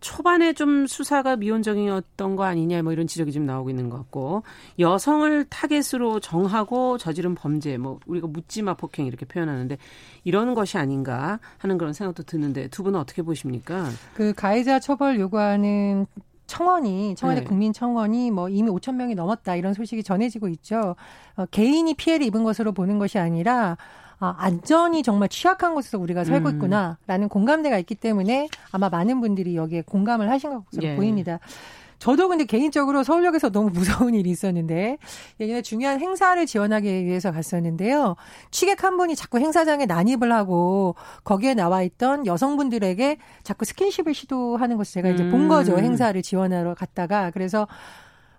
[0.04, 4.44] 초반에 좀 수사가 미온적이었던 거 아니냐 뭐 이런 지적이 좀 나오고 있는 것 같고
[4.78, 9.78] 여성을 타겟으로 정하고 저지른 범죄 뭐 우리가 묻지마 폭행 이렇게 표현하는데
[10.26, 13.88] 이러는 것이 아닌가 하는 그런 생각도 드는데 두 분은 어떻게 보십니까?
[14.14, 16.06] 그 가해자 처벌 요구하는
[16.54, 17.48] 청원이 청와대 네.
[17.48, 20.96] 국민청원이 뭐 이미 5천 명이 넘었다 이런 소식이 전해지고 있죠.
[21.36, 23.76] 어, 개인이 피해를 입은 것으로 보는 것이 아니라
[24.20, 26.56] 아, 안전이 정말 취약한 곳에서 우리가 살고 음.
[26.56, 30.96] 있구나라는 공감대가 있기 때문에 아마 많은 분들이 여기에 공감을 하신 것으로 예.
[30.96, 31.40] 보입니다.
[32.04, 34.98] 저도 근데 개인적으로 서울역에서 너무 무서운 일이 있었는데
[35.40, 38.18] 예전에 중요한 행사를 지원하기 위해서 갔었는데요.
[38.52, 44.96] 취객 한 분이 자꾸 행사장에 난입을 하고 거기에 나와 있던 여성분들에게 자꾸 스킨십을 시도하는 것을
[44.96, 45.76] 제가 이제 본 거죠.
[45.76, 45.80] 음.
[45.80, 47.70] 행사를 지원하러 갔다가 그래서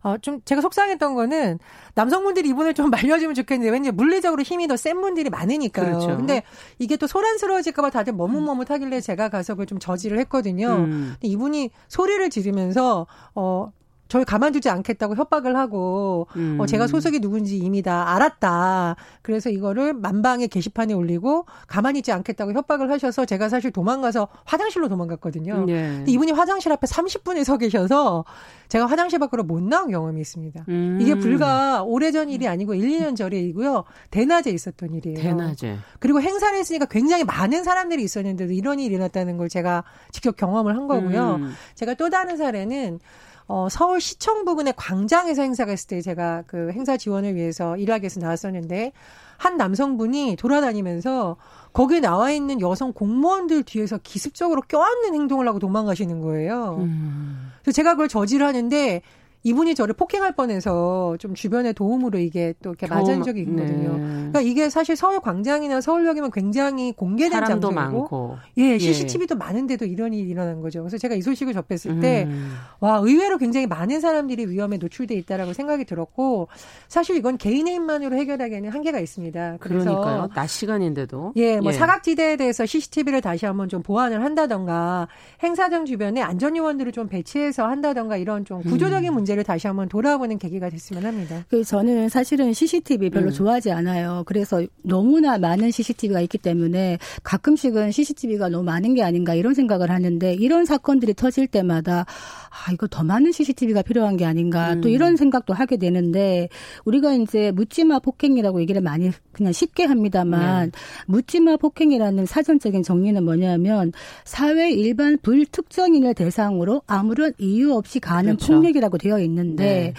[0.05, 1.59] 어, 좀 제가 속상했던 거는
[1.95, 5.87] 남성분들이 이분을 좀 말려주면 좋겠는데 왠지 물리적으로 힘이 더 센 분들이 많으니까요.
[5.99, 6.17] 그렇죠.
[6.17, 6.43] 근데
[6.79, 10.69] 이게 또 소란스러워질까봐 다들 머뭇머뭇하길래 제가 가서 그걸 좀 저지를 했거든요.
[10.69, 11.15] 음.
[11.15, 13.73] 근데 이분이 소리를 지르면서 어
[14.09, 16.59] 저를 가만두지 않겠다고 협박을 하고 어, 음.
[16.61, 18.97] 어, 제가 소속이 누군지 이미 다 알았다.
[19.23, 25.65] 그래서 이거를 만방의 게시판에 올리고 가만히 있지 않겠다고 협박을 하셔서 제가 사실 도망가서 화장실로 도망갔거든요.
[25.65, 25.89] 네.
[25.97, 28.25] 근데 이분이 화장실 앞에 30분에 서 계셔서
[28.69, 30.65] 제가 화장실 밖으로 못 나온 경험이 있습니다.
[30.69, 30.99] 음.
[31.01, 33.85] 이게 불과 오래전 일이 아니고 1, 2년 전의 일이고요.
[34.11, 35.19] 대낮에 있었던 일이에요.
[35.19, 35.79] 대낮에.
[35.99, 40.87] 그리고 행사를 했으니까 굉장히 많은 사람들이 있었는데도 이런 일이 일어났다는 걸 제가 직접 경험을 한
[40.87, 41.37] 거고요.
[41.37, 41.53] 음.
[41.75, 43.01] 제가 또 다른 사례는
[43.47, 48.93] 어, 서울시청 부근의 광장에서 행사가 있을 때 제가 그 행사 지원을 위해서 일하기 위해서 나왔었는데
[49.37, 51.37] 한 남성분이 돌아다니면서
[51.73, 56.77] 거기에 나와 있는 여성 공무원들 뒤에서 기습적으로 껴안는 행동을 하고 도망가시는 거예요.
[56.81, 57.53] 음.
[57.63, 59.03] 그래서 제가 그걸 저지를 하는데
[59.47, 63.99] 이분이 저를 폭행할 뻔해서 좀 주변의 도움으로 이게 또 이렇게 맞은 적이 있거든요.
[63.99, 63.99] 네.
[63.99, 69.39] 그러니까 이게 사실 서울 광장이나 서울역이면 굉장히 공개된 사람도 장소고 많고 예, CCTV도 예.
[69.39, 70.81] 많은데도 이런 일이 일어난 거죠.
[70.81, 72.55] 그래서 제가 이 소식을 접했을 때 음.
[72.81, 76.49] 와, 의외로 굉장히 많은 사람들이 위험에 노출돼 있다라고 생각이 들었고
[76.89, 79.59] 사실 이건 개인의 힘만으로 해결하기에는 한계가 있습니다.
[79.61, 80.29] 그래서 그러니까요.
[80.35, 81.77] 낮 시간인데도 예, 뭐 예.
[81.77, 85.07] 사각지대에 대해서 CCTV를 다시 한번 좀 보완을 한다던가
[85.43, 89.15] 행사장 주변에 안전 요원들을 좀 배치해서 한다던가 이런 좀 구조적인 음.
[89.15, 91.45] 문제 문제를 다시 한번 돌아보는 계기가 됐으면 합니다.
[91.49, 93.33] 그 저는 사실은 CCTV 별로 음.
[93.33, 94.23] 좋아하지 않아요.
[94.27, 100.35] 그래서 너무나 많은 CCTV가 있기 때문에 가끔씩은 CCTV가 너무 많은 게 아닌가 이런 생각을 하는데
[100.35, 102.07] 이런 사건들이 터질 때마다
[102.55, 104.81] 아 이거 더 많은 CCTV가 필요한 게 아닌가 음.
[104.81, 106.49] 또 이런 생각도 하게 되는데
[106.85, 110.79] 우리가 이제 묻지마 폭행이라고 얘기를 많이 그냥 쉽게 합니다만 네.
[111.07, 113.93] 묻지마 폭행이라는 사전적인 정의는 뭐냐면
[114.25, 118.53] 사회 일반 불특정인을 대상으로 아무런 이유 없이 가하는 그렇죠.
[118.53, 119.95] 폭력이라고 되어 있는데 네.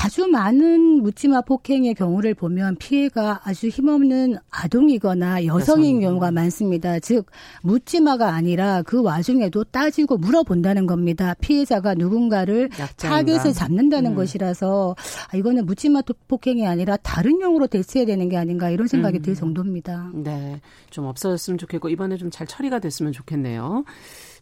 [0.00, 6.00] 아주 많은 묻지마 폭행의 경우를 보면 피해자가 아주 힘없는 아동이거나 여성인 여성.
[6.00, 7.00] 경우가 많습니다.
[7.00, 7.26] 즉
[7.62, 11.34] 묻지마가 아니라 그 와중에도 따지고 물어본다는 겁니다.
[11.40, 14.16] 피해자가 누군가를 타겟을 잡는다는 음.
[14.16, 14.94] 것이라서
[15.32, 19.22] 아, 이거는 묻지마 폭행이 아니라 다른 용으로 대체해야 되는 게 아닌가 이런 생각이 음.
[19.22, 20.10] 들 정도입니다.
[20.14, 23.84] 네, 좀 없어졌으면 좋겠고 이번에 좀 잘 처리가 됐으면 좋겠네요.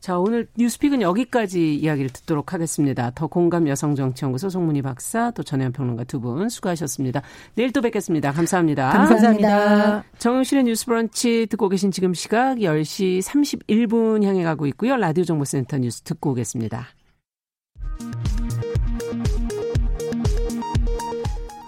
[0.07, 3.11] 자, 오늘 뉴스픽은 여기까지 이야기를 듣도록 하겠습니다.
[3.17, 7.23] 더 공감 여성정치연구소 송문희 박사 또 전혜연 평론가 두 분 수고하셨습니다.
[7.57, 8.31] 내일 또 뵙겠습니다.
[8.31, 8.89] 감사합니다.
[8.91, 10.05] 감사합니다.
[10.19, 14.97] 정영실의 뉴스 브런치 듣고 계신 지금 시각 10시 31분 향해 가고 있고요.
[14.97, 16.87] 라디오 정보센터 뉴스 듣고 오겠습니다.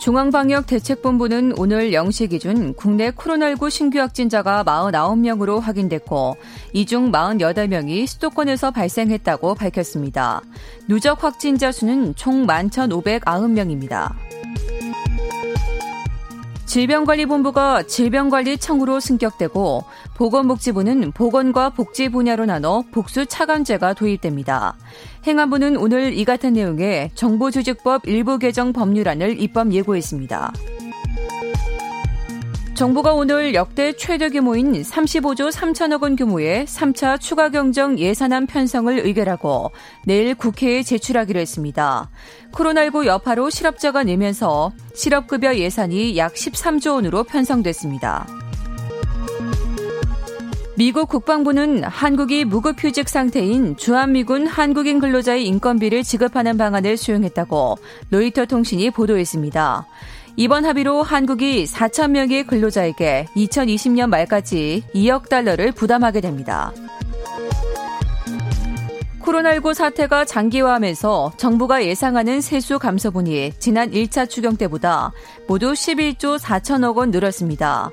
[0.08, 6.38] 중앙방역대책본부는 오늘 0시 기준 국내 코로나19 신규 확진자가 49명으로 확인됐고
[6.72, 10.40] 이 중 48명이 수도권에서 발생했다고 밝혔습니다.
[10.88, 14.14] 누적 확진자 수는 총 11,590명입니다.
[16.64, 24.76] 질병관리본부가 질병관리청으로 승격되고 보건복지부는 보건과 복지 분야로 나눠 복수 차감제가 도입됩니다.
[25.28, 30.54] 행안부는 오늘 이 같은 내용의 정보조직법 일부 개정 법률안을 입법 예고했습니다.
[32.74, 39.72] 정부가 오늘 역대 최대 규모인 35조 3천억 원 규모의 3차 추가 경정 예산안 편성을 의결하고
[40.06, 42.08] 내일 국회에 제출하기로 했습니다.
[42.52, 48.47] 코로나19 여파로 실업자가 내면서 실업급여 예산이 약 13조 원으로 편성됐습니다.
[50.78, 57.78] 미국 국방부는 한국이 무급휴직 상태인 주한미군 한국인 근로자의 인건비를 지급하는 방안을 수용했다고
[58.10, 59.88] 로이터 통신이 보도했습니다.
[60.36, 66.72] 이번 합의로 한국이 4천 명의 근로자에게 2020년 말까지 2억 달러를 부담하게 됩니다.
[69.28, 75.12] 코로나19 사태가 장기화하면서 정부가 예상하는 세수 감소분이 지난 1차 추경 때보다
[75.46, 77.90] 모두 11조 4천억 원 늘었습니다.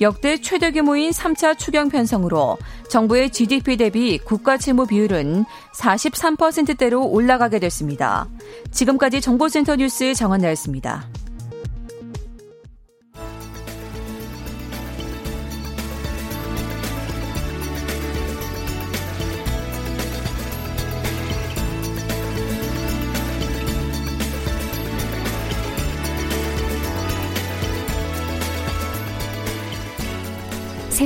[0.00, 2.56] 역대 최대 규모인 3차 추경 편성으로
[2.88, 5.44] 정부의 GDP 대비 국가 채무 비율은
[5.76, 8.26] 43%대로 올라가게 됐습니다.
[8.70, 11.06] 지금까지 정보센터 뉴스 정한나였습니다.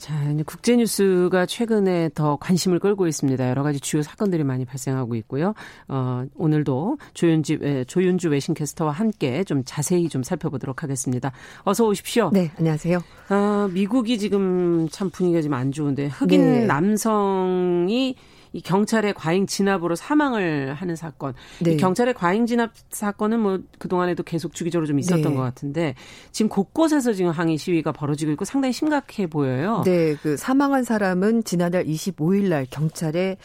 [0.00, 3.50] 자, 이제 국제 뉴스가 최근에 더 관심을 끌고 있습니다.
[3.50, 5.52] 여러 가지 주요 사건들이 많이 발생하고 있고요.
[5.88, 11.32] 어, 오늘도 조윤지, 조윤주 외신캐스터와 함께 좀 자세히 좀 살펴보도록 하겠습니다.
[11.64, 12.30] 어서 오십시오.
[12.32, 12.98] 네, 안녕하세요.
[13.28, 16.64] 어, 미국이 지금 참 분위기가 좀 안 좋은데 흑인 네.
[16.64, 18.16] 남성이
[18.52, 21.34] 이 경찰의 과잉 진압으로 사망을 하는 사건.
[21.60, 21.72] 네.
[21.72, 25.34] 이 경찰의 과잉 진압 사건은 뭐 그동안에도 계속 주기적으로 좀 있었던 네.
[25.34, 25.94] 것 같은데
[26.32, 29.82] 지금 곳곳에서 지금 항의 시위가 벌어지고 있고 상당히 심각해 보여요.
[29.84, 33.36] 네, 그 사망한 사람은 지난달 25일 날 경찰에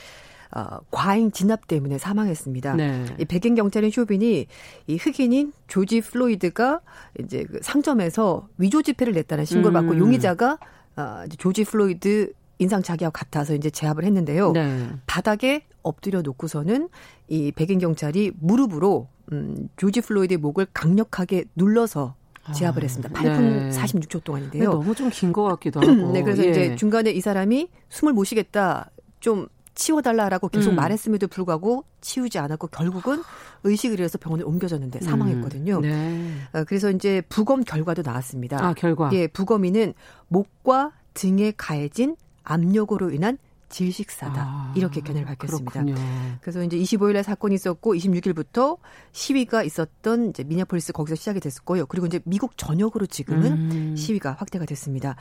[0.56, 2.76] 어, 과잉 진압 때문에 사망했습니다.
[2.76, 3.06] 네.
[3.20, 4.48] 이 백인 경찰인 쇼빈이
[4.88, 6.80] 이 흑인인 조지 플로이드가
[7.20, 9.88] 이제 그 상점에서 위조 지폐를 냈다는 신고를 음.
[9.88, 10.58] 받고 용의자가
[10.96, 14.52] 어, 조지 플로이드 인상착의와 같아서 이제 제압을 했는데요.
[14.54, 14.90] 네.
[15.08, 16.90] 바닥에 엎드려 놓고서는
[17.28, 22.16] 이 백인 경찰이 무릎으로 음 조지 플로이드의 목을 강력하게 눌러서
[22.54, 23.14] 제압을 아, 했습니다.
[23.14, 23.70] 8분 네.
[23.72, 24.72] 46초 동안인데요.
[24.72, 26.12] 너무 좀 긴 것 같기도 하고.
[26.14, 26.50] 네, 그래서 예.
[26.52, 28.92] 이제 중간에 이 사람이 숨을 못 쉬겠다.
[29.20, 30.76] 좀 치워달라라고 계속 음.
[30.76, 33.22] 말했음에도 불구하고 치우지 않았고 결국은
[33.64, 35.78] 의식을 잃어서 병원에 옮겨졌는데 사망했거든요.
[35.78, 35.82] 음.
[35.82, 36.60] 네.
[36.60, 38.64] 어, 그래서 이제 부검 결과도 나왔습니다.
[38.64, 39.10] 아, 결과.
[39.14, 39.94] 예, 부검인은
[40.30, 42.16] 목과 등에 가해진
[42.46, 43.38] 압력으로 인한
[43.70, 44.42] 질식사다.
[44.42, 45.84] 아, 이렇게 견해를 밝혔습니다.
[45.84, 45.96] 그렇군요.
[46.42, 48.78] 그래서 이제 25일에 사건이 있었고 26일부터
[49.12, 51.86] 시위가 있었던 이제 미니아폴리스 거기서 시작이 됐었고요.
[51.88, 53.96] 그리고 이제 미국 전역으로 지금은 음.
[53.96, 55.16] 시위가 확대가 됐습니다.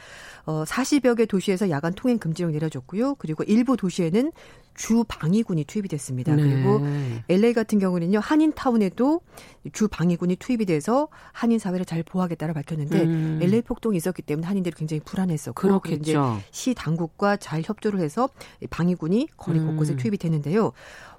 [0.45, 3.17] 어 40여 개 도시에서 야간 통행 금지령 내려졌고요.
[3.17, 4.33] 그리고 일부 도시에는
[4.75, 6.35] 주 방위군이 투입이 됐습니다.
[6.35, 6.43] 네.
[6.43, 6.81] 그리고
[7.29, 9.21] LA 같은 경우는요 한인 타운에도
[9.73, 13.39] 주 방위군이 투입이 돼서 한인 사회를 잘 보호하겠다를 밝혔는데 음.
[13.41, 16.41] LA 폭동이 있었기 때문에 한인들이 굉장히 불안했었고 그렇겠죠.
[16.51, 18.29] 시 당국과 잘 협조를 해서
[18.71, 19.97] 방위군이 거리 곳곳에 음.
[19.97, 20.73] 투입이 됐는데요.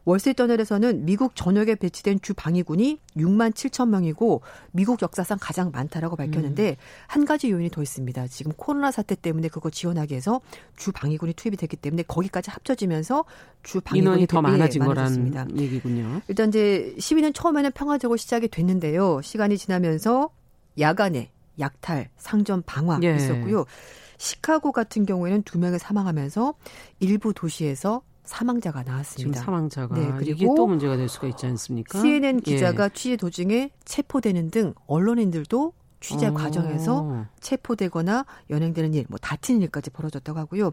[0.05, 6.75] 월스트리트저널에서는 미국 전역에 배치된 주 방위군이 6만 7천 명이고 미국 역사상 가장 많다라고 밝혔는데 음.
[7.07, 8.27] 한 가지 요인이 더 있습니다.
[8.27, 10.41] 지금 코로나 사태 때문에 그거 지원하기 위해서
[10.75, 13.25] 주 방위군이 투입이 됐기 때문에 거기까지 합쳐지면서
[13.63, 16.21] 주 방위군이 더 많아진 거라는 얘기군요.
[16.27, 19.21] 일단 이제 시위는 처음에는 평화적으로 시작이 됐는데요.
[19.23, 20.29] 시간이 지나면서
[20.79, 23.15] 야간에 약탈, 상점 방화 예.
[23.15, 23.65] 있었고요.
[24.17, 26.53] 시카고 같은 경우에는 두 명이 사망하면서
[26.99, 29.33] 일부 도시에서 사망자가 나왔습니다.
[29.33, 32.01] 지금 사망자가 네, 그리고 또 문제가 될 수가 있지 않습니까?
[32.01, 32.89] CNN 기자가 예.
[32.89, 36.33] 취재 도중에 체포되는 등 언론인들도 취재 오.
[36.33, 40.71] 과정에서 체포되거나 연행되는 일, 뭐 다치는 일까지 벌어졌다고 하고요.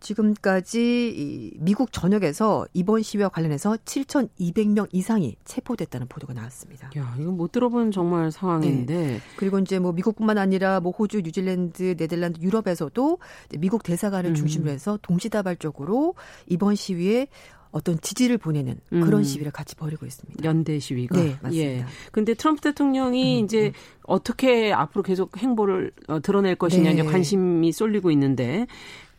[0.00, 6.90] 지금까지 미국 전역에서 이번 시위와 관련해서 7,200명 이상이 체포됐다는 보도가 나왔습니다.
[6.96, 9.06] 야, 이거 못 들어본 정말 상황인데.
[9.06, 9.20] 네.
[9.36, 13.18] 그리고 이제 뭐 미국뿐만 아니라 뭐 호주, 뉴질랜드, 네덜란드, 유럽에서도
[13.58, 14.34] 미국 대사관을 음.
[14.34, 16.14] 중심으로 해서 동시다발적으로
[16.46, 17.28] 이번 시위에
[17.76, 19.22] 어떤 지지를 보내는 그런 음.
[19.22, 20.44] 시위를 같이 벌이고 있습니다.
[20.44, 21.14] 연대 시위가.
[21.14, 21.56] 네, 맞습니다.
[21.58, 21.84] 예.
[22.10, 23.72] 근데 트럼프 대통령이 음, 이제 음.
[24.04, 27.02] 어떻게 앞으로 계속 행보를 어, 드러낼 것이냐 네.
[27.02, 28.66] 관심이 쏠리고 있는데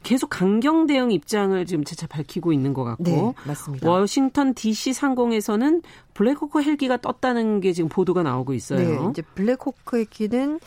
[0.07, 3.89] 계속 강경 대응 입장을 지금 재차 밝히고 있는 것 같고 네, 맞습니다.
[3.89, 4.93] 워싱턴 D.C.
[4.93, 5.81] 상공에서는
[6.13, 9.01] 블랙호크 헬기가 떴다는 게 지금 보도가 나오고 있어요.
[9.01, 10.61] 네, 이제 블랙호크 헬기는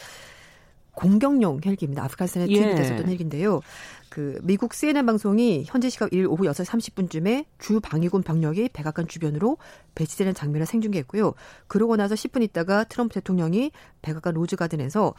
[0.93, 2.05] 공격용 헬기입니다.
[2.05, 3.11] 아프가니스탄에 투입됐었던 예.
[3.11, 3.63] 헬기인데요.
[4.11, 9.57] 그 미국 CNN 방송이 현지 시각 1일 오후 6시 30분쯤에 주 방위군 병력이 백악관 주변으로
[9.95, 11.33] 배치되는 장면을 생중계했고요.
[11.67, 13.71] 그러고 나서 10분 있다가 트럼프 대통령이
[14.03, 15.15] 백악관 로즈가든에서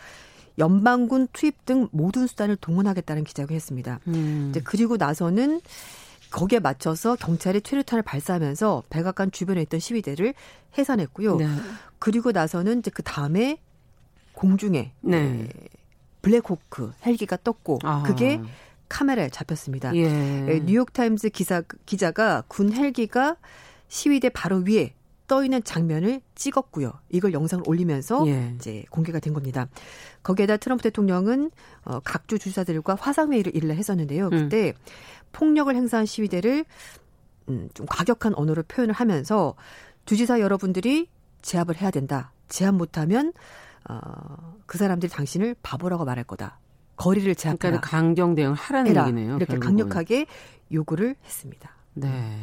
[0.57, 3.99] 연방군 투입 등 모든 수단을 동원하겠다는 기자회견을 했습니다.
[4.07, 4.47] 음.
[4.49, 5.61] 이제 그리고 나서는
[6.31, 10.33] 거기에 맞춰서 경찰이 최루탄을 발사하면서 백악관 주변에 있던 시위대를
[10.77, 11.35] 해산했고요.
[11.37, 11.47] 네.
[11.99, 13.57] 그리고 나서는 이제 그 다음에
[14.33, 15.49] 공중에 네.
[16.21, 18.03] 블랙호크 헬기가 떴고 아.
[18.03, 18.41] 그게
[18.87, 19.95] 카메라에 잡혔습니다.
[19.95, 20.03] 예.
[20.03, 23.35] 예 뉴욕타임즈 기사 기자가 군 헬기가
[23.87, 24.93] 시위대 바로 위에
[25.31, 26.91] 떠 있는 장면을 찍었고요.
[27.09, 28.51] 이걸 영상을 올리면서 예.
[28.57, 29.69] 이제 공개가 된 겁니다.
[30.23, 31.51] 거기에다 트럼프 대통령은
[31.85, 34.25] 어, 각주 주사들과 화상 회의를 일을 했었는데요.
[34.25, 34.29] 음.
[34.29, 34.73] 그때 음.
[35.31, 36.65] 폭력을 행사한 시위대를
[37.47, 39.55] 음, 좀 과격한 언어로 표현을 하면서
[40.03, 41.07] 주지사 여러분들이
[41.41, 42.33] 제압을 해야 된다.
[42.49, 43.31] 제압 못하면
[43.89, 46.59] 어, 그 사람들이 당신을 바보라고 말할 거다.
[46.97, 47.79] 거리를 제압해라.
[47.79, 49.03] 그러니까 강경 대응 하라는 해라.
[49.03, 49.37] 얘기네요.
[49.37, 49.77] 이렇게 결국은.
[49.77, 50.25] 강력하게
[50.73, 51.71] 요구를 했습니다.
[51.93, 52.37] 네.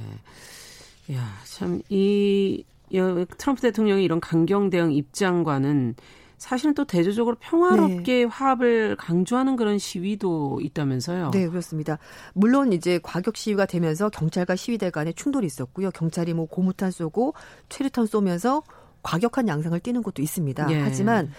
[1.12, 5.94] 야, 참, 이, 트럼프 대통령이 이런 강경 대응 입장과는
[6.38, 8.24] 사실은 또 대조적으로 평화롭게 네.
[8.24, 11.32] 화합을 강조하는 그런 시위도 있다면서요.
[11.32, 11.98] 네, 그렇습니다.
[12.32, 15.90] 물론 이제 과격 시위가 되면서 경찰과 시위대 간에 충돌이 있었고요.
[15.90, 17.34] 경찰이 뭐 고무탄 쏘고
[17.68, 18.62] 최루탄 쏘면서
[19.02, 20.70] 과격한 양상을 띠는 곳도 있습니다.
[20.70, 20.80] 예.
[20.80, 21.32] 하지만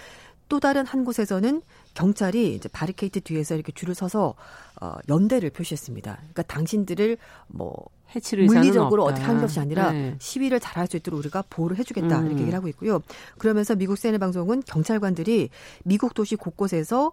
[0.49, 1.61] 또 다른 한 곳에서는
[1.93, 4.35] 경찰이 이제 바리케이트 뒤에서 이렇게 줄을 서서
[4.81, 6.15] 어 연대를 표시했습니다.
[6.15, 10.15] 그러니까 당신들을 뭐 해치를 물리적으로 어떻게 하는 것이 아니라 네.
[10.19, 12.25] 시위를 잘할 수 있도록 우리가 보호를 해주겠다 음.
[12.25, 13.01] 이렇게 얘기를 하고 있고요.
[13.37, 15.49] 그러면서 미국 CNN 방송은 경찰관들이
[15.83, 17.11] 미국 도시 곳곳에서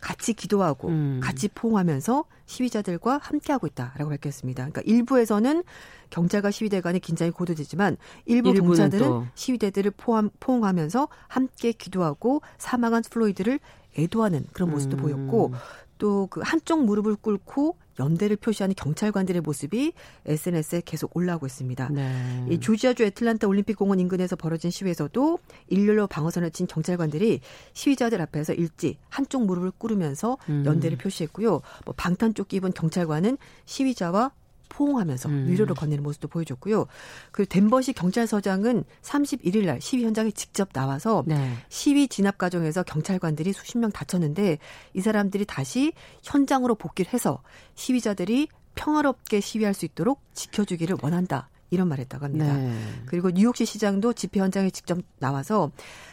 [0.00, 1.20] 같이 기도하고 음.
[1.22, 4.62] 같이 포옹하면서 시위자들과 함께하고 있다라고 밝혔습니다.
[4.64, 5.64] 그러니까 일부에서는
[6.10, 7.96] 경찰과 시위대 간의 긴장이 고조되지만
[8.26, 9.26] 일부 경찰들은 또.
[9.34, 13.58] 시위대들을 포함, 포옹하면서 함께 기도하고 사망한 플로이드를
[13.98, 15.02] 애도하는 그런 모습도 음.
[15.02, 15.54] 보였고
[15.98, 19.92] 또 그 한쪽 무릎을 꿇고 연대를 표시하는 경찰관들의 모습이
[20.26, 21.88] SNS에 계속 올라오고 있습니다.
[21.90, 22.46] 네.
[22.50, 27.40] 이 조지아주 애틀란타 올림픽 공원 인근에서 벌어진 시위에서도 일렬로 방어선을 친 경찰관들이
[27.72, 30.64] 시위자들 앞에서 일제히 한쪽 무릎을 꿇으면서 음.
[30.66, 31.60] 연대를 표시했고요.
[31.84, 34.32] 뭐 방탄 조끼 입은 경찰관은 시위자와
[34.68, 35.48] 포옹하면서 음.
[35.48, 36.86] 위로를 건네는 모습도 보여줬고요.
[37.32, 41.54] 그리고 덴버시 경찰서장은 31일 날 시위 현장에 직접 나와서 네.
[41.68, 44.58] 시위 진압 과정에서 경찰관들이 수십 명 다쳤는데
[44.94, 47.42] 이 사람들이 다시 현장으로 복귀를 해서
[47.74, 51.48] 시위자들이 평화롭게 시위할 수 있도록 지켜주기를 원한다.
[51.70, 52.56] 이런 말을 했다고 합니다.
[52.56, 52.78] 네.
[53.06, 55.72] 그리고 뉴욕시 시장도 집회 현장에 직접 나와서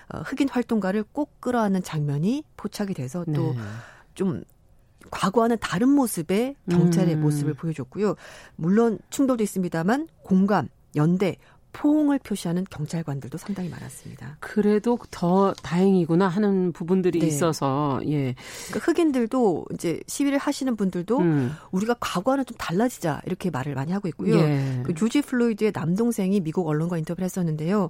[0.09, 4.41] 어, 흑인 활동가를 꼭 끌어안는 장면이 포착이 돼서 또좀 네.
[5.13, 7.21] 과거와는 다른 모습의 경찰의 음.
[7.21, 8.15] 모습을 보여줬고요.
[8.55, 11.37] 물론 충돌도 있습니다만 공감, 연대,
[11.71, 14.37] 포옹을 표시하는 경찰관들도 상당히 많았습니다.
[14.39, 17.27] 그래도 더 다행이구나 하는 부분들이 네.
[17.27, 18.35] 있어서 예.
[18.67, 21.51] 그러니까 흑인들도 이제 시위를 하시는 분들도 음.
[21.71, 24.35] 우리가 과거와는 좀 달라지자 이렇게 말을 많이 하고 있고요.
[24.37, 24.81] 예.
[24.83, 27.89] 그 조지 플로이드의 남동생이 미국 언론과 인터뷰를 했었는데요.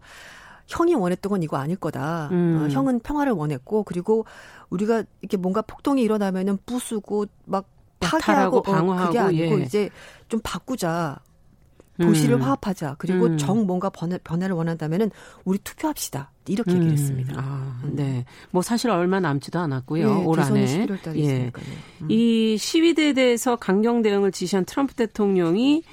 [0.67, 2.29] 형이 원했던 건 이거 아닐 거다.
[2.31, 2.63] 음.
[2.63, 4.25] 어, 형은 평화를 원했고 그리고
[4.69, 7.67] 우리가 이렇게 뭔가 폭동이 일어나면은 부수고 막
[7.99, 9.63] 파괴하고 방어하고 어, 그게 아니고 예.
[9.63, 9.89] 이제
[10.27, 11.19] 좀 바꾸자.
[12.01, 12.41] 도시를 음.
[12.41, 12.95] 화합하자.
[12.97, 13.37] 그리고 음.
[13.37, 15.11] 정 뭔가 변화, 변화를 원한다면은
[15.45, 16.31] 우리 투표합시다.
[16.47, 16.77] 이렇게 음.
[16.77, 17.35] 얘기를 했습니다.
[17.37, 17.91] 아, 음.
[17.95, 18.25] 네.
[18.49, 20.09] 뭐 사실 얼마 남지도 않았고요.
[20.09, 20.65] 예, 올 안에.
[20.65, 21.51] 11월 예.
[22.01, 22.07] 음.
[22.09, 25.83] 이 시위대에 대해서 강경 대응을 지시한 트럼프 대통령이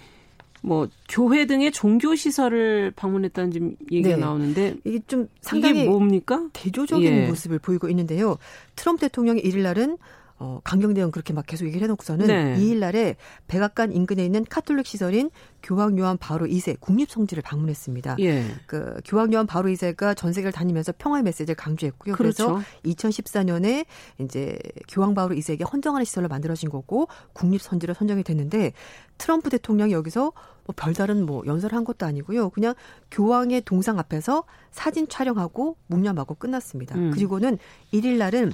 [0.62, 4.20] 뭐 교회 등의 종교 시설을 방문했다는 지금 얘기가 네.
[4.20, 6.48] 나오는데 이게 좀 상당히 이게 뭡니까?
[6.52, 7.26] 대조적인 예.
[7.28, 8.36] 모습을 보이고 있는데요.
[8.76, 9.96] 트럼프 대통령이 1일 날은
[10.42, 12.56] 어, 강경대응 그렇게 막 계속 얘기를 해놓고서는 네.
[12.56, 13.16] 2일 날에
[13.46, 15.30] 백악관 인근에 있는 카톨릭 시설인
[15.62, 18.16] 교황 요한 바로 2세 국립성지를 방문했습니다.
[18.20, 18.46] 예.
[18.66, 22.14] 그 교황 요한 바로 2세가 전 세계를 다니면서 평화의 메시지를 강조했고요.
[22.14, 22.54] 그렇죠.
[22.54, 23.84] 그래서 2014년에
[24.18, 28.72] 이제 교황 바로 2세에게 헌정하는 시설로 만들어진 거고 국립선지로 선정이 됐는데
[29.18, 30.32] 트럼프 대통령이 여기서
[30.64, 32.48] 뭐 별다른 뭐 연설을 한 것도 아니고요.
[32.48, 32.72] 그냥
[33.10, 36.94] 교황의 동상 앞에서 사진 촬영하고 묵념하고 끝났습니다.
[36.96, 37.10] 음.
[37.10, 37.58] 그리고는
[37.92, 38.52] 1일 날은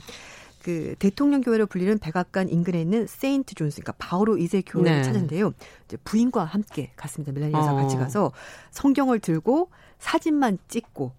[0.67, 5.03] 그 대통령 교회로 불리는 백악관 인근에 있는 세인트 존스, 그러니까 바오로 2세 교회를 네.
[5.05, 5.53] 찾은데요.
[5.85, 7.31] 이제 부인과 함께 갔습니다.
[7.31, 7.77] 멜라니 여사 어.
[7.77, 8.33] 같이 가서
[8.73, 11.13] 성경을 들고 사진만 찍고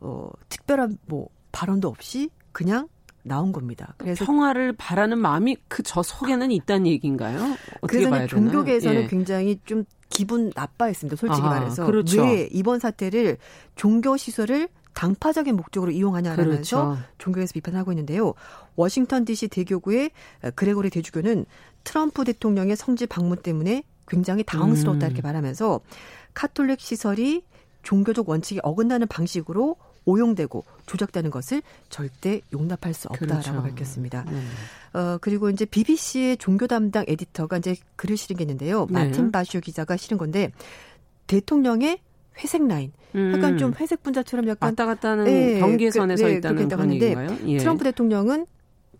[0.00, 2.88] 어 특별한 뭐 발언도 없이 그냥
[3.24, 3.92] 나온 겁니다.
[3.98, 7.56] 그래서 평화를 바라는 마음이 그 저 속에는 있다는 얘기인가요?
[7.86, 9.06] 그래서 종교계에서는 예.
[9.06, 11.16] 굉장히 좀 기분 나빠했습니다.
[11.16, 12.22] 솔직히 아, 말해서 그렇죠.
[12.22, 13.36] 왜 이번 사태를
[13.76, 17.02] 종교 시설을 당파적인 목적으로 이용하냐라면서 그렇죠.
[17.18, 18.34] 종교에서 비판하고 있는데요.
[18.76, 20.10] 워싱턴 DC 대교구의
[20.54, 21.46] 그레고리 대주교는
[21.82, 25.10] 트럼프 대통령의 성지 방문 때문에 굉장히 당황스러웠다 음.
[25.10, 25.80] 이렇게 말하면서
[26.34, 27.44] 카톨릭 시설이
[27.82, 29.76] 종교적 원칙에 어긋나는 방식으로
[30.06, 33.62] 오용되고 조작되는 것을 절대 용납할 수 없다라고 그렇죠.
[33.62, 34.24] 밝혔습니다.
[34.24, 34.98] 네.
[34.98, 38.86] 어, 그리고 이제 BBC의 종교 담당 에디터가 이제 글을 실은 게 있는데요.
[38.90, 39.06] 네.
[39.06, 40.52] 마틴 바슈 기자가 실은 건데
[41.26, 42.00] 대통령의
[42.38, 42.92] 회색 라인.
[43.14, 43.58] 약간 음.
[43.58, 47.36] 좀 회색 분자처럼 약간 왔다 갔다 하는 네, 경계선에 그, 서 네, 있다는 그런 얘기인가요?
[47.46, 47.58] 예.
[47.58, 48.46] 트럼프 대통령은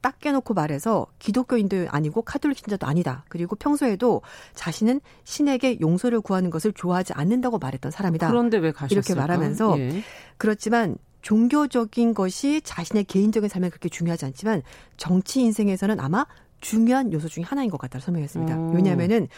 [0.01, 3.25] 딱 깨놓고 말해서 기독교인도 아니고 카톨릭 신자도 아니다.
[3.29, 4.21] 그리고 평소에도
[4.55, 8.29] 자신은 신에게 용서를 구하는 것을 좋아하지 않는다고 말했던 사람이다.
[8.29, 8.95] 그런데 왜 가셨을까?
[8.95, 10.03] 이렇게 말하면서 예.
[10.37, 14.63] 그렇지만 종교적인 것이 자신의 개인적인 삶에 그렇게 중요하지 않지만
[14.99, 16.27] 정치 인생에서는 아마
[16.61, 18.59] 중요한 요소 중에 하나인 것 같다고 설명했습니다.
[18.59, 18.73] 오.
[18.75, 19.29] 왜냐하면은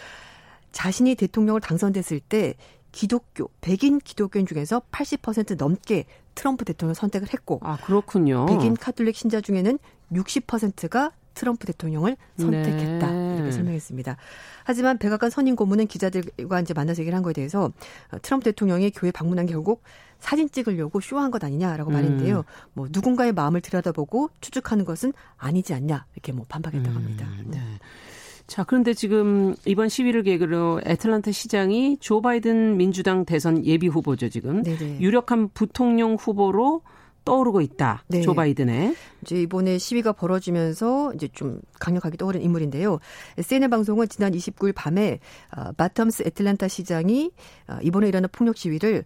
[0.73, 2.55] 자신이 대통령을 당선됐을 때
[2.97, 8.47] 기독교, 백인 기독교인 중에서 80% 넘게 트럼프 대통령 선택을 했고 아, 그렇군요.
[8.47, 9.79] 백인 카톨릭 신자 중에는
[10.13, 13.35] 60%가 트럼프 대통령을 선택했다 네.
[13.37, 14.17] 이렇게 설명했습니다.
[14.65, 17.71] 하지만 백악관 선임 고문은 기자들과 이제 만나서 얘기를 한 거에 대해서
[18.13, 19.83] 어, 트럼프 대통령이 교회 방문한 게 결국
[20.19, 21.93] 사진 찍으려고 쇼한 것 아니냐라고 음.
[21.93, 22.45] 말했는데요.
[22.73, 27.27] 뭐 누군가의 마음을 들여다보고 추측하는 것은 아니지 않냐 이렇게 뭐 반박했다고 합니다.
[27.27, 27.61] 음, 네.
[28.47, 34.63] 자, 그런데 지금 이번 시위를 계기로 애틀란타 시장이 조 바이든 민주당 대선 예비 후보죠, 지금.
[34.63, 35.01] 네네.
[35.01, 36.83] 유력한 부통령 후보로
[37.25, 38.05] 떠오르고 있다.
[38.07, 38.23] 네.
[38.23, 38.95] 조 바이든의.
[39.23, 43.01] 이제 이번에 시위가 벌어지면서 이제 좀 강력하게 떠오른 인물인데요.
[43.43, 45.19] CNN 방송은 지난 29일 밤에
[45.57, 47.33] 어, 바텀스 애틀란타 시장이
[47.69, 49.05] 어, 이번에 일어난 폭력 시위를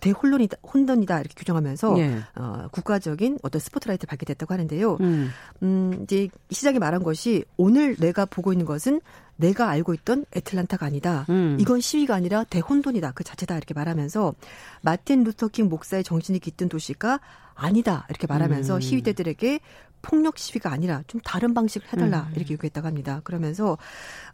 [0.00, 2.18] 대혼돈이다, 혼돈이다 이렇게 규정하면서 예.
[2.36, 4.98] 어, 국가적인 어떤 스포트라이트를 받게 됐다고 하는데요.
[5.00, 5.30] 음.
[5.62, 9.00] 음, 이제 시장이 말한 것이 오늘 내가 보고 있는 것은
[9.36, 11.24] 내가 알고 있던 애틀란타가 아니다.
[11.28, 11.56] 음.
[11.60, 13.12] 이건 시위가 아니라 대혼돈이다.
[13.12, 13.56] 그 자체다.
[13.56, 14.34] 이렇게 말하면서
[14.82, 17.20] 마틴 루터킹 목사의 정신이 깃든 도시가
[17.54, 18.04] 아니다.
[18.08, 18.80] 이렇게 말하면서 음.
[18.80, 19.60] 시위대들에게
[20.02, 22.34] 폭력 시위가 아니라 좀 다른 방식을 해달라 음.
[22.36, 23.20] 이렇게 요구했다고 합니다.
[23.24, 23.78] 그러면서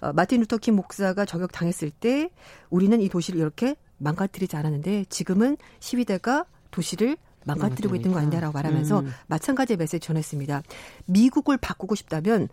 [0.00, 2.30] 어, 마틴 루터킹 목사가 저격 당했을 때
[2.70, 9.12] 우리는 이 도시를 이렇게 망가뜨리지 않았는데 지금은 시위대가 도시를 망가뜨리고 있는 거 아니냐라고 말하면서 음.
[9.26, 10.62] 마찬가지의 메시지 전했습니다.
[11.07, 12.49] 미국을 바꾸고 싶다면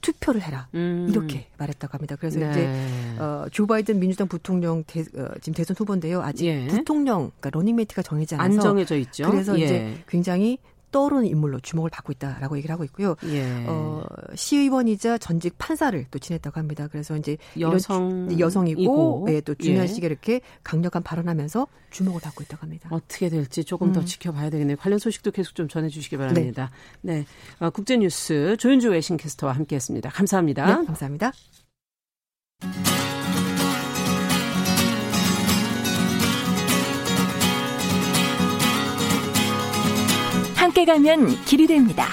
[0.00, 1.08] 투표를 해라 음.
[1.10, 2.16] 이렇게 말했다고 합니다.
[2.16, 2.50] 그래서 네.
[2.50, 6.22] 이제 어, 조 바이든 민주당 부통령 대, 어, 지금 대선 후보인데요.
[6.22, 6.66] 아직 예.
[6.68, 9.28] 부통령 그러니까 러닝메이트가 정해지 않아서 안 정해져 있죠.
[9.28, 9.64] 그래서 예.
[9.64, 10.58] 이제 굉장히
[10.90, 13.16] 떠오르는 인물로 주목을 받고 있다라고 얘기를 하고 있고요.
[13.26, 13.64] 예.
[13.66, 16.88] 어, 시의원이자 전직 판사를 또 지냈다고 합니다.
[16.90, 19.92] 그래서 이제 여성 여성이고 예, 또 중요한 예.
[19.92, 22.88] 시기에 이렇게 강력한 발언하면서 주목을 받고 있다고 합니다.
[22.92, 23.92] 어떻게 될지 조금 음.
[23.92, 24.76] 더 지켜봐야 되겠네요.
[24.76, 26.70] 관련 소식도 계속 좀 전해주시기 바랍니다.
[27.00, 27.26] 네, 네.
[27.60, 30.10] 어, 국제뉴스 조윤주 외신캐스터와 함께했습니다.
[30.10, 30.66] 감사합니다.
[30.66, 31.32] 네, 감사합니다.
[40.78, 42.04] 함께 가면 길이 됩니다.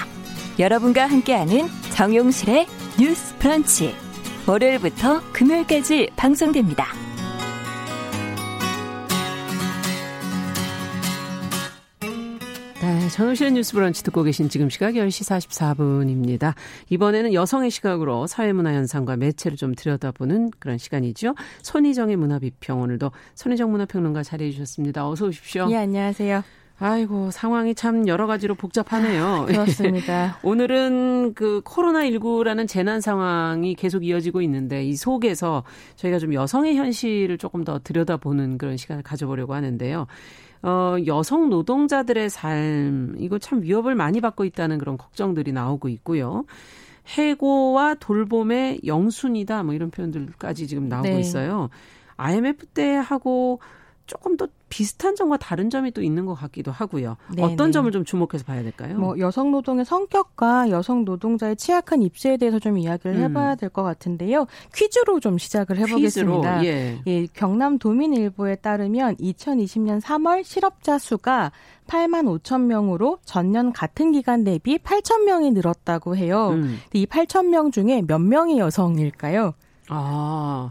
[0.58, 2.66] 여러분과 함께하는 정용실의
[2.98, 3.94] 뉴스 브런치.
[4.48, 6.86] 월요일부터 금요일까지 방송됩니다.
[12.82, 16.54] 네, 전우실의 뉴스 브런치 듣고 계신 지금 시각 10시 44분입니다.
[16.90, 21.36] 이번에는 여성의 시각으로 사회문화 현상과 매체를 좀 들여다보는 그런 시간이죠.
[21.62, 25.08] 손희정의 문화비평 오늘도 손희정 문화평론가 자리해 주셨습니다.
[25.08, 25.68] 어서 오십시오.
[25.70, 26.42] 예, 안녕하세요.
[26.78, 29.24] 아이고, 상황이 참 여러 가지로 복잡하네요.
[29.24, 30.38] 아, 그렇습니다.
[30.44, 35.64] 오늘은 그 코로나 19라는 재난 상황이 계속 이어지고 있는데 이 속에서
[35.96, 40.06] 저희가 좀 여성의 현실을 조금 더 들여다보는 그런 시간을 가져보려고 하는데요.
[40.62, 46.44] 어, 여성 노동자들의 삶, 이거 참 위협을 많이 받고 있다는 그런 걱정들이 나오고 있고요.
[47.06, 51.20] 해고와 돌봄의 영순이다, 뭐 이런 표현들까지 지금 나오고 네.
[51.20, 51.70] 있어요.
[52.16, 53.60] IMF 때 하고
[54.06, 57.16] 조금 더 비슷한 점과 다른 점이 또 있는 것 같기도 하고요.
[57.34, 57.42] 네네.
[57.42, 57.72] 어떤 네.
[57.72, 58.98] 점을 좀 주목해서 봐야 될까요?
[58.98, 63.22] 뭐 여성 노동의 성격과 여성 노동자의 취약한 입시에 대해서 좀 이야기를 음.
[63.22, 64.46] 해봐야 될 것 같은데요.
[64.74, 66.60] 퀴즈로 좀 시작을 해보겠습니다.
[66.60, 67.00] 퀴즈로, 예.
[67.06, 71.52] 예, 경남 도민일보에 따르면 2020년 3월 실업자 수가
[71.88, 76.50] 8만 5천 명으로 전년 같은 기간 대비 8천 명이 늘었다고 해요.
[76.50, 76.78] 음.
[76.92, 79.54] 이 8천 명 중에 몇 명이 여성일까요?
[79.88, 80.70] 아.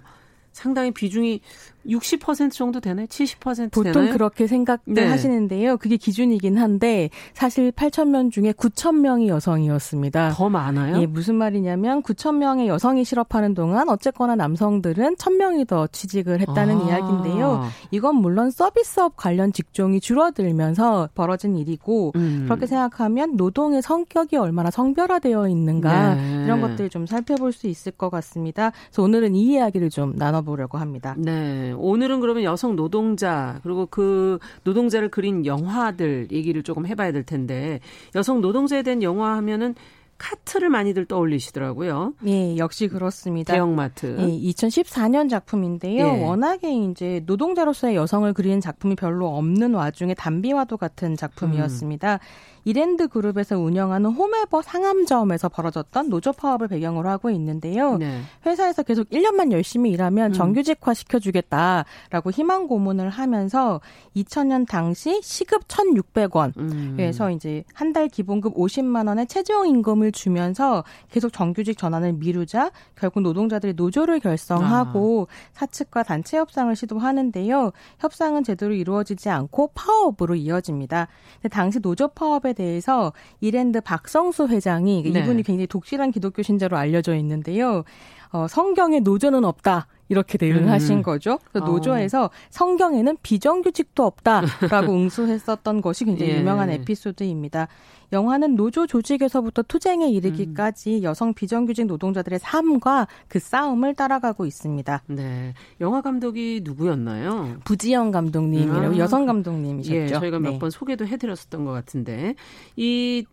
[0.52, 1.42] 상당히 비중이
[1.88, 3.06] 60% 정도 되나요?
[3.08, 4.14] 70% 보통 되나요?
[4.14, 5.06] 그렇게 생각을 네.
[5.06, 5.78] 하시는데요.
[5.78, 10.32] 그게 기준이긴 한데 사실 8천 명 중에 9천 명이 여성이었습니다.
[10.32, 11.02] 더 많아요?
[11.02, 16.78] 예, 무슨 말이냐면 9천 명의 여성이 실업하는 동안 어쨌거나 남성들은 1천 명이 더 취직을 했다는
[16.78, 16.84] 아.
[16.86, 17.64] 이야기인데요.
[17.92, 22.44] 이건 물론 서비스업 관련 직종이 줄어들면서 벌어진 일이고 음.
[22.46, 26.44] 그렇게 생각하면 노동의 성격이 얼마나 성별화되어 있는가 네.
[26.46, 28.72] 이런 것들 좀 살펴볼 수 있을 것 같습니다.
[28.88, 31.16] 그래서 오늘은 이 이야기를 좀 나눠보려고 합니다.
[31.18, 31.75] 네.
[31.78, 37.80] 오늘은 그러면 여성 노동자 그리고 그 노동자를 그린 영화들 얘기를 조금 해봐야 될 텐데
[38.16, 39.76] 여성 노동자에 대한 영화 하면은
[40.18, 42.14] 카트를 많이들 떠올리시더라고요.
[42.26, 43.54] 예, 역시 그렇습니다.
[43.54, 44.16] 대형마트.
[44.20, 46.06] 예, 2014년 작품인데요.
[46.06, 46.24] 예.
[46.24, 52.14] 워낙에 이제 노동자로서의 여성을 그리는 작품이 별로 없는 와중에 담비와도 같은 작품이었습니다.
[52.14, 52.20] 음.
[52.66, 57.98] 이랜드 그룹에서 운영하는 홈에버 상암점에서 벌어졌던 노조 파업을 배경으로 하고 있는데요.
[57.98, 58.22] 네.
[58.46, 60.34] 회사에서 계속 1년만 열심히 일하면 음.
[60.34, 63.82] 정규직화 시켜주겠다라고 희망 고문을 하면서
[64.16, 66.54] 2000년 당시 시급 1,600원
[66.98, 67.32] 그래서 음.
[67.32, 74.20] 이제 한 달 기본급 50만 원의 최저임금을 주면서 계속 정규직 전환을 미루자 결국 노동자들이 노조를
[74.20, 75.34] 결성하고 아.
[75.54, 77.72] 사측과 단체 협상을 시도하는데요.
[78.00, 81.08] 협상은 제대로 이루어지지 않고 파업으로 이어집니다.
[81.52, 85.20] 당시 노조 파업에 대해서 이랜드 박성수 회장이 네.
[85.20, 87.84] 이분이 굉장히 독실한 기독교 신자로 알려져 있는데요.
[88.32, 89.88] 어, 성경에 노조는 없다.
[90.10, 91.04] 이렇게 대응하신 음.
[91.04, 91.40] 거죠.
[91.52, 91.70] 그래서 어.
[91.70, 96.40] 노조에서 성경에는 비정규직도 없다라고 응수했었던 것이 굉장히 예.
[96.40, 97.68] 유명한 에피소드입니다.
[98.14, 101.04] 영화는 노조 조직에서부터 투쟁에 이르기까지 음.
[101.04, 105.04] 여성 비정규직 노동자들의 삶과 그 싸움을 따라가고 있습니다.
[105.08, 105.54] 네.
[105.82, 107.58] 영화 감독이 누구였나요?
[107.66, 108.98] 부지영 감독님이라고 아.
[108.98, 109.96] 여성 감독님이셨죠.
[109.96, 110.78] 예, 저희가 몇번 네.
[110.78, 112.36] 소개도 해드렸었던 것 같은데
[112.76, 113.26] 이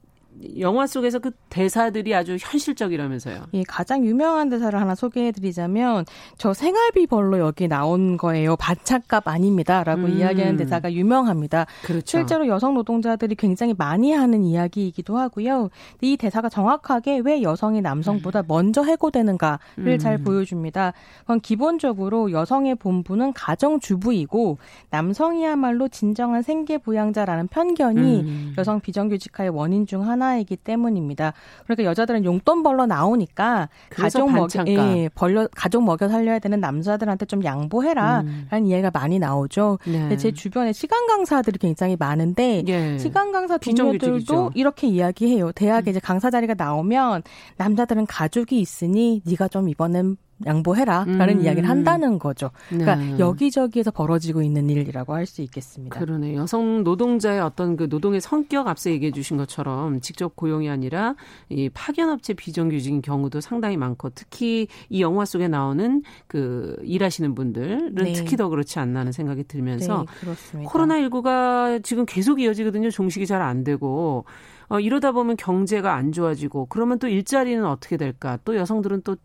[0.59, 3.45] 영화 속에서 그 대사들이 아주 현실적이라면서요.
[3.55, 6.05] 예, 가장 유명한 대사를 하나 소개해드리자면
[6.37, 8.57] 저 생활비 벌로 여기 나온 거예요.
[8.57, 10.19] 반찬값 아닙니다라고 음.
[10.19, 11.67] 이야기하는 대사가 유명합니다.
[11.85, 12.05] 그렇죠.
[12.07, 15.69] 실제로 여성 노동자들이 굉장히 많이 하는 이야기이기도 하고요.
[16.01, 18.45] 이 대사가 정확하게 왜 여성이 남성보다 음.
[18.49, 19.99] 먼저 해고되는가를 음.
[19.99, 20.93] 잘 보여줍니다.
[21.21, 24.59] 그건 기본적으로 여성의 본부는 가정주부이고
[24.91, 28.55] 남성이야말로 진정한 생계부양자라는 편견이 음.
[28.59, 30.22] 여성 비정규직화의 원인 중 하나.
[30.23, 31.33] 하나이기 때문입니다.
[31.65, 37.45] 그러니까 여자들은 용돈 벌러 나오니까 가족 먹여 예, 벌려 가족 먹여 살려야 되는 남자들한테 좀
[37.45, 38.67] 양보해라라는 음.
[38.67, 39.79] 이해가 많이 나오죠.
[39.87, 40.17] 네.
[40.17, 42.99] 제 주변에 시간 강사들이 굉장히 많은데 예.
[42.99, 45.53] 시간 강사 동료들도 이렇게 이야기해요.
[45.53, 45.93] 대학에 음.
[45.93, 47.23] 이제 강사 자리가 나오면
[47.57, 50.17] 남자들은 가족이 있으니 네가 좀 이번엔
[50.47, 51.43] 양보해라라는 음.
[51.43, 52.51] 이야기를 한다는 거죠.
[52.69, 53.19] 그러니까 네.
[53.19, 55.99] 여기저기에서 벌어지고 있는 일이라고 할 수 있겠습니다.
[55.99, 56.35] 그러네.
[56.35, 61.15] 여성 노동자의 어떤 그 노동의 성격 앞서 얘기해 주신 것처럼 직접 고용이 아니라
[61.49, 68.13] 이 파견업체 비정규직인 경우도 상당히 많고 특히 이 영화 속에 나오는 그 일하시는 분들은 네.
[68.13, 70.05] 특히 더 그렇지 않나 하는 생각이 들면서
[70.55, 72.91] 네, 코로나19가 지금 계속 이어지거든요.
[72.91, 74.25] 종식이 잘 안 되고
[74.69, 78.39] 어, 이러다 보면 경제가 안 좋아지고 그러면 또 일자리는 어떻게 될까?
[78.45, 79.17] 또 여성들은 또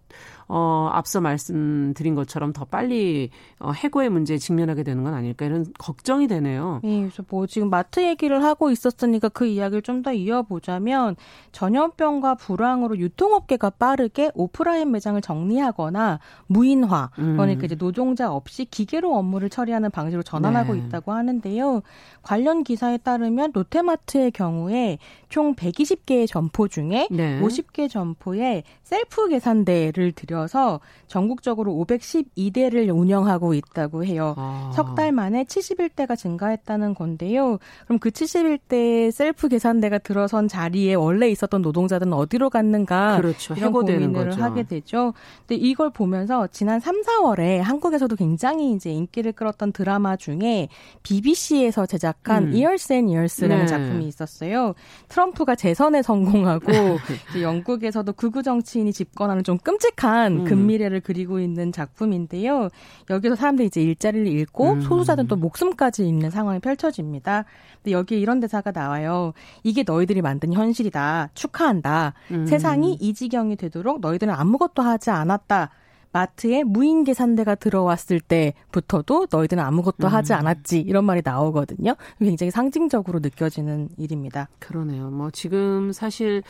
[0.47, 3.29] 어, 앞서 말씀드린 것처럼 더 빨리
[3.59, 6.79] 어, 해고의 문제에 직면하게 되는 건 아닐까 이런 걱정이 되네요.
[6.83, 11.15] 네, 그래서 뭐 지금 마트 얘기를 하고 있었으니까 그 이야기를 좀 더 이어보자면
[11.51, 17.35] 전염병과 불황으로 유통업계가 빠르게 오프라인 매장을 정리하거나 무인화, 음.
[17.35, 20.79] 그러니까 이제 노동자 없이 기계로 업무를 처리하는 방식으로 전환하고 네.
[20.79, 21.81] 있다고 하는데요.
[22.21, 27.41] 관련 기사에 따르면 롯데마트의 경우에 총 120개의 점포 중에 네.
[27.41, 34.33] 50개 점포에 셀프 계산대를 들여서 전국적으로 512대를 운영하고 있다고 해요.
[34.37, 34.71] 아.
[34.73, 37.57] 석달 만에 71대가 증가했다는 건데요.
[37.83, 43.55] 그럼 그 71대 셀프 계산대가 들어선 자리에 원래 있었던 노동자들은 어디로 갔는가 그렇죠.
[43.55, 44.41] 이런 고민을 거죠.
[44.41, 45.13] 하게 되죠.
[45.45, 50.69] 근데 이걸 보면서 지난 3, 4월에 한국에서도 굉장히 이제 인기를 끌었던 드라마 중에
[51.03, 52.53] BBC에서 제작한 음.
[52.53, 53.65] Years and Years라는 네.
[53.65, 54.75] 작품이 있었어요.
[55.09, 56.71] 트럼프가 재선에 성공하고
[57.41, 60.43] 영국에서도 극우 정치 인이 집권하는 좀 끔찍한 음.
[60.45, 62.69] 근미래를 그리고 있는 작품인데요.
[63.09, 64.81] 여기서 사람들이 이제 일자리를 잃고 음.
[64.81, 67.45] 소수자들은 또 목숨까지 잃는 상황이 펼쳐집니다.
[67.83, 69.33] 근데 여기에 이런 대사가 나와요.
[69.63, 71.29] 이게 너희들이 만든 현실이다.
[71.33, 72.13] 축하한다.
[72.31, 72.45] 음.
[72.45, 75.71] 세상이 이 지경이 되도록 너희들은 아무것도 하지 않았다.
[76.11, 80.13] 마트에 무인 계산대가 들어왔을 때부터도 너희들은 아무것도 음.
[80.13, 81.95] 하지 않았지 이런 말이 나오거든요.
[82.19, 84.49] 굉장히 상징적으로 느껴지는 일입니다.
[84.59, 85.09] 그러네요.
[85.09, 86.43] 뭐 지금 사실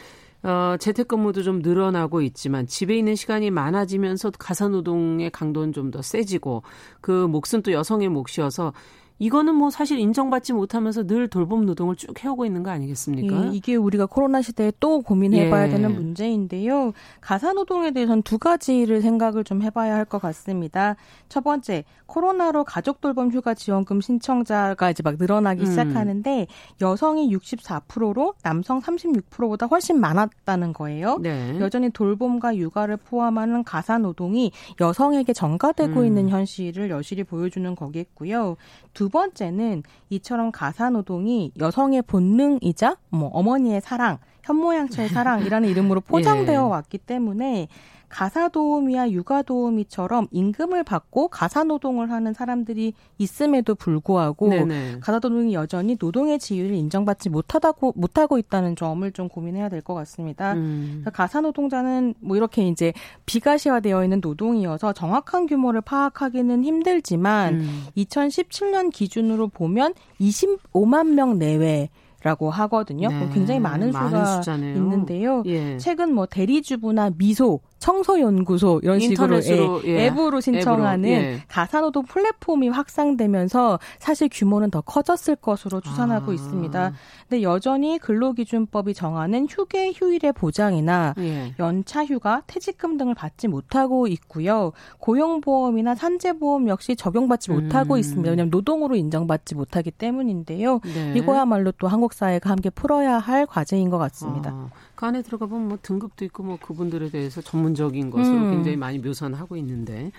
[0.44, 6.64] 어, 재택근무도 좀 늘어나고 있지만 집에 있는 시간이 많아지면서 가사노동의 강도는 좀 더 세지고
[7.02, 8.74] 그 몫은 또 여성의 몫이어서
[9.20, 13.48] 이거는 뭐 사실 인정받지 못하면서 늘 돌봄 노동을 쭉 해오고 있는 거 아니겠습니까?
[13.48, 15.70] 예, 이게 우리가 코로나 시대에 또 고민해봐야 예.
[15.70, 16.94] 되는 문제인데요.
[17.22, 20.96] 가사 노동에 대해서는 두 가지를 생각을 좀 해봐야 할 것 같습니다.
[21.28, 25.66] 첫 번째, 코로나로 가족 돌봄 휴가 지원금 신청자가 이제 막 늘어나기 음.
[25.66, 26.48] 시작하는데
[26.80, 31.18] 여성이 64%로 남성 36%보다 훨씬 많았다는 거예요.
[31.22, 31.60] 네.
[31.60, 36.06] 여전히 돌봄과 육아를 포함하는 가사 노동이 여성에게 전가되고 음.
[36.06, 38.56] 있는 현실을 여실히 보여주는 거겠고요.
[38.98, 46.58] 두 번째는 이처럼 가사 노동이 여성의 본능이자 뭐 어머니의 사랑, 현모양처의 사랑이라는 이름으로 포장되어 예.
[46.58, 47.68] 왔기 때문에
[48.10, 55.00] 가사 도우미와 육아 도우미처럼 임금을 받고 가사 노동을 하는 사람들이 있음에도 불구하고 네네.
[55.02, 60.54] 가사 노동이 여전히 노동의 지위를 인정받지 못하다고 못하고 있다는 점을 좀 고민해야 될 것 같습니다.
[60.54, 61.06] 음.
[61.14, 62.94] 가사 노동자는 뭐 이렇게 이제
[63.26, 67.86] 비가시화되어 있는 노동이어서 정확한 규모를 파악하기는 힘들지만 음.
[67.98, 71.90] 2017년 기준으로 보면 25만 명 내외
[72.24, 73.10] 라고 하거든요.
[73.10, 73.30] 네.
[73.32, 75.44] 굉장히 많은 수가 많은 있는데요.
[75.46, 75.78] 예.
[75.78, 79.42] 최근 뭐 대리주부나 미소 청소연구소 이런 식으로
[79.86, 81.44] 예, 앱으로 신청하는 앱으로, 예.
[81.48, 86.34] 가사노동 플랫폼이 확산되면서 사실 규모는 더 커졌을 것으로 추산하고 아.
[86.34, 86.94] 있습니다.
[87.30, 91.54] 근데 여전히 근로기준법이 정하는 휴게 휴일의 보장이나 예.
[91.60, 94.72] 연차 휴가, 퇴직금 등을 받지 못하고 있고요.
[95.00, 97.64] 고용보험이나 산재보험 역시 적용받지 음.
[97.64, 98.30] 못하고 있습니다.
[98.30, 100.80] 왜냐하면 노동으로 인정받지 못하기 때문인데요.
[100.84, 101.14] 네.
[101.16, 104.52] 이거야말로 또 한국 사회가 함께 풀어야 할 과제인 것 같습니다.
[104.52, 104.70] 아.
[104.98, 108.52] 그 안에 들어가 보면 뭐 등급도 있고 뭐 그분들에 대해서 전문적인 것으로 음.
[108.52, 110.12] 굉장히 많이 묘사는 하고 있는데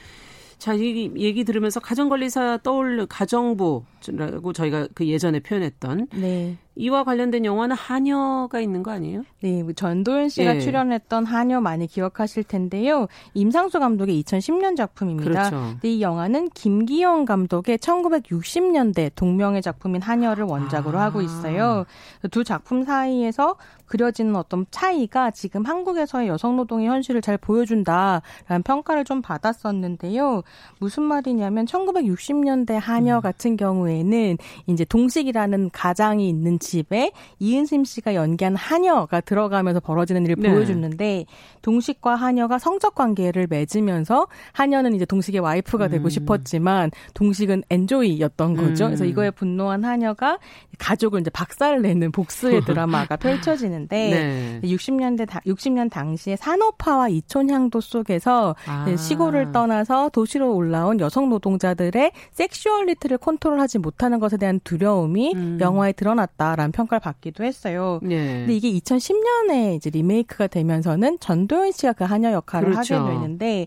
[0.58, 6.56] 자, 이 얘기 들으면서 가정관리사 떠올 가정부라고 저희가 그 예전에 표현했던 네.
[6.78, 9.24] 이와 관련된 영화는 하녀가 있는 거 아니에요?
[9.42, 10.60] 네, 뭐 전도연 씨가 예.
[10.60, 13.08] 출연했던 하녀 많이 기억하실 텐데요.
[13.34, 15.50] 임상수 감독의 2010년 작품입니다.
[15.50, 15.76] 그렇죠.
[15.82, 21.02] 이 영화는 김기영 감독의 1960년대 동명의 작품인 하녀를 원작으로 아.
[21.02, 21.84] 하고 있어요.
[22.30, 23.56] 두 작품 사이에서
[23.88, 30.42] 그려지는 어떤 차이가 지금 한국에서의 여성 노동의 현실을 잘 보여준다라는 평가를 좀 받았었는데요.
[30.78, 33.20] 무슨 말이냐면 1960년대 하녀 음.
[33.20, 40.50] 같은 경우에는 이제 동식이라는 가장이 있는 집에 이은심 씨가 연기한 하녀가 들어가면서 벌어지는 일을 네.
[40.50, 41.24] 보여주는데
[41.62, 45.90] 동식과 하녀가 성적 관계를 맺으면서 하녀는 이제 동식의 와이프가 음.
[45.90, 48.84] 되고 싶었지만 동식은 엔조이였던 거죠.
[48.84, 48.88] 음.
[48.88, 50.38] 그래서 이거에 분노한 하녀가
[50.76, 54.68] 가족을 이제 박살을 내는 복수의 드라마가 펼쳐지는데 네.
[54.68, 58.94] 60년대 60년 당시에 산업화와 이촌향도 속에서 아.
[58.94, 65.58] 시골을 떠나서 도시로 올라온 여성 노동자들의 섹슈얼리티를 컨트롤하지 못하는 것에 대한 두려움이 음.
[65.60, 66.57] 영화에 드러났다.
[66.58, 68.00] 라는 평가를 받기도 했어요.
[68.02, 68.40] 네.
[68.40, 72.96] 근데 이게 2010년에 이제 리메이크가 되면서는 전도연 씨가 그 하녀 역할을 그렇죠.
[72.96, 73.66] 하게 되는데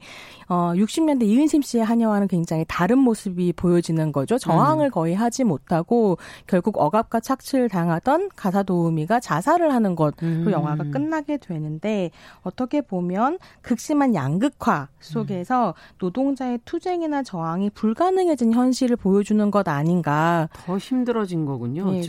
[0.50, 4.38] 어 60년대 이은심 씨의 하녀와는 굉장히 다른 모습이 보여지는 거죠.
[4.38, 4.92] 저항을 음.
[4.92, 6.18] 거의 하지 못하고
[6.48, 10.52] 결국 억압과 착취를 당하던 가사 도우미가 자살을 하는 것으로 음.
[10.52, 12.12] 영화가 끝나게 되는데
[12.42, 20.50] 어떻게 보면 극심한 양극화 속에서 노동자의 투쟁이나 저항이 불가능해진 현실을 보여주는 것 아닌가.
[20.66, 21.90] 더 힘들어진 거군요.
[21.90, 22.02] 네,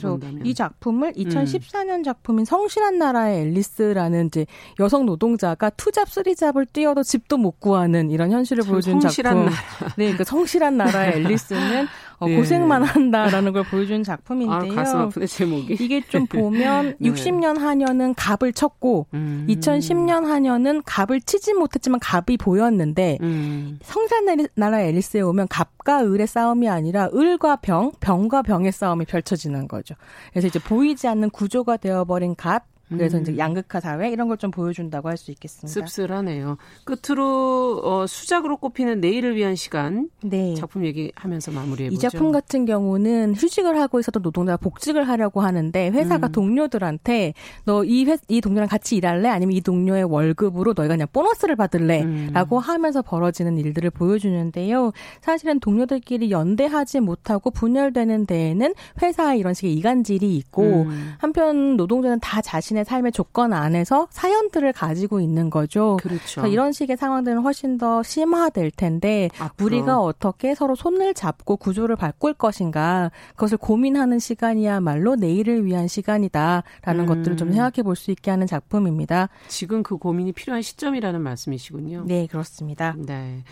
[0.43, 2.03] 이작 품을 2014년 음.
[2.03, 4.47] 작품인 성실한 나라의 앨리스라는 이제
[4.81, 9.45] 여성 노동자가 투잡 쓰리잡을 뛰어도 집도 못 구하는 이런 현실을 보여준 작품.
[9.45, 9.51] 나라.
[9.97, 11.87] 네, 그 성실한 나라의 앨리스는
[12.23, 12.37] 어, 네.
[12.37, 14.73] 고생만 한다라는 걸 보여준 작품인데요.
[14.73, 15.77] 아, 가슴 아프네 제목이.
[15.81, 17.11] 이게 좀 보면 네.
[17.11, 19.45] 60년 하녀는 갑을 쳤고 음.
[19.49, 23.81] 2010년 하녀는 갑을 치지 못했지만 갑이 보였는데 음.
[23.83, 24.23] 성산
[24.55, 29.97] 나라 앨리스에 오면 갑과 을의 싸움이 아니라 을과 병, 병과 병의 싸움이 펼쳐지는 거죠.
[30.31, 32.63] 그래서 이제 보이지 않는 구조가 되어버린 갑,
[32.97, 33.23] 그래서 음.
[33.23, 35.69] 이제 양극화 사회 이런 걸 좀 보여준다고 할 수 있겠습니다.
[35.69, 36.57] 씁쓸하네요.
[36.85, 40.55] 끝으로 어, 수작으로 꼽히는 내일을 위한 시간 네.
[40.55, 41.95] 작품 얘기하면서 마무리해보죠.
[41.95, 46.33] 이 작품 같은 경우는 휴직을 하고 있어도 노동자가 복직을 하려고 하는데 회사가 음.
[46.33, 47.35] 동료들한테
[47.65, 49.29] 너이 이 동료랑 같이 일할래?
[49.29, 52.03] 아니면 이 동료의 월급으로 너희가 그냥 보너스를 받을래?
[52.03, 52.31] 음.
[52.33, 54.93] 라고 하면서 벌어지는 일들을 보여주는데요.
[55.21, 61.13] 사실은 동료들끼리 연대하지 못하고 분열되는 데에는 회사의 이런 식의 이간질이 있고 음.
[61.19, 62.41] 한편 노동자는 다
[62.83, 65.97] 자신의 삶의 조건 안에서 사연들을 가지고 있는 거죠.
[66.01, 66.47] 그렇죠.
[66.47, 69.67] 이런 식의 상황들은 훨씬 더 심화될 텐데 앞으로.
[69.67, 77.07] 우리가 어떻게 서로 손을 잡고 구조를 바꿀 것인가 그것을 고민하는 시간이야말로 내일을 위한 시간이다라는 음.
[77.07, 79.29] 것들을 좀 생각해 볼 수 있게 하는 작품입니다.
[79.49, 82.05] 지금 그 고민이 필요한 시점이라는 말씀이시군요.
[82.07, 82.97] 네, 그렇습니다.
[82.99, 83.45] 네.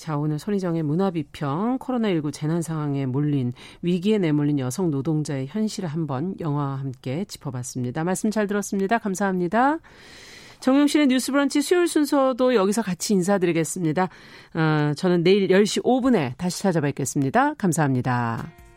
[0.00, 6.78] 자, 오늘 손희정의 문화비평, 코로나19 재난 상황에 몰린, 위기에 내몰린 여성 노동자의 현실을 한번 영화와
[6.78, 8.02] 함께 짚어봤습니다.
[8.02, 8.96] 말씀 잘 들었습니다.
[8.96, 9.76] 감사합니다.
[10.60, 14.08] 정용실의 뉴스 브런치 수요일 순서도 여기서 같이 인사드리겠습니다.
[14.54, 17.52] 어, 저는 내일 10시 5분에 다시 찾아뵙겠습니다.
[17.58, 18.69] 감사합니다.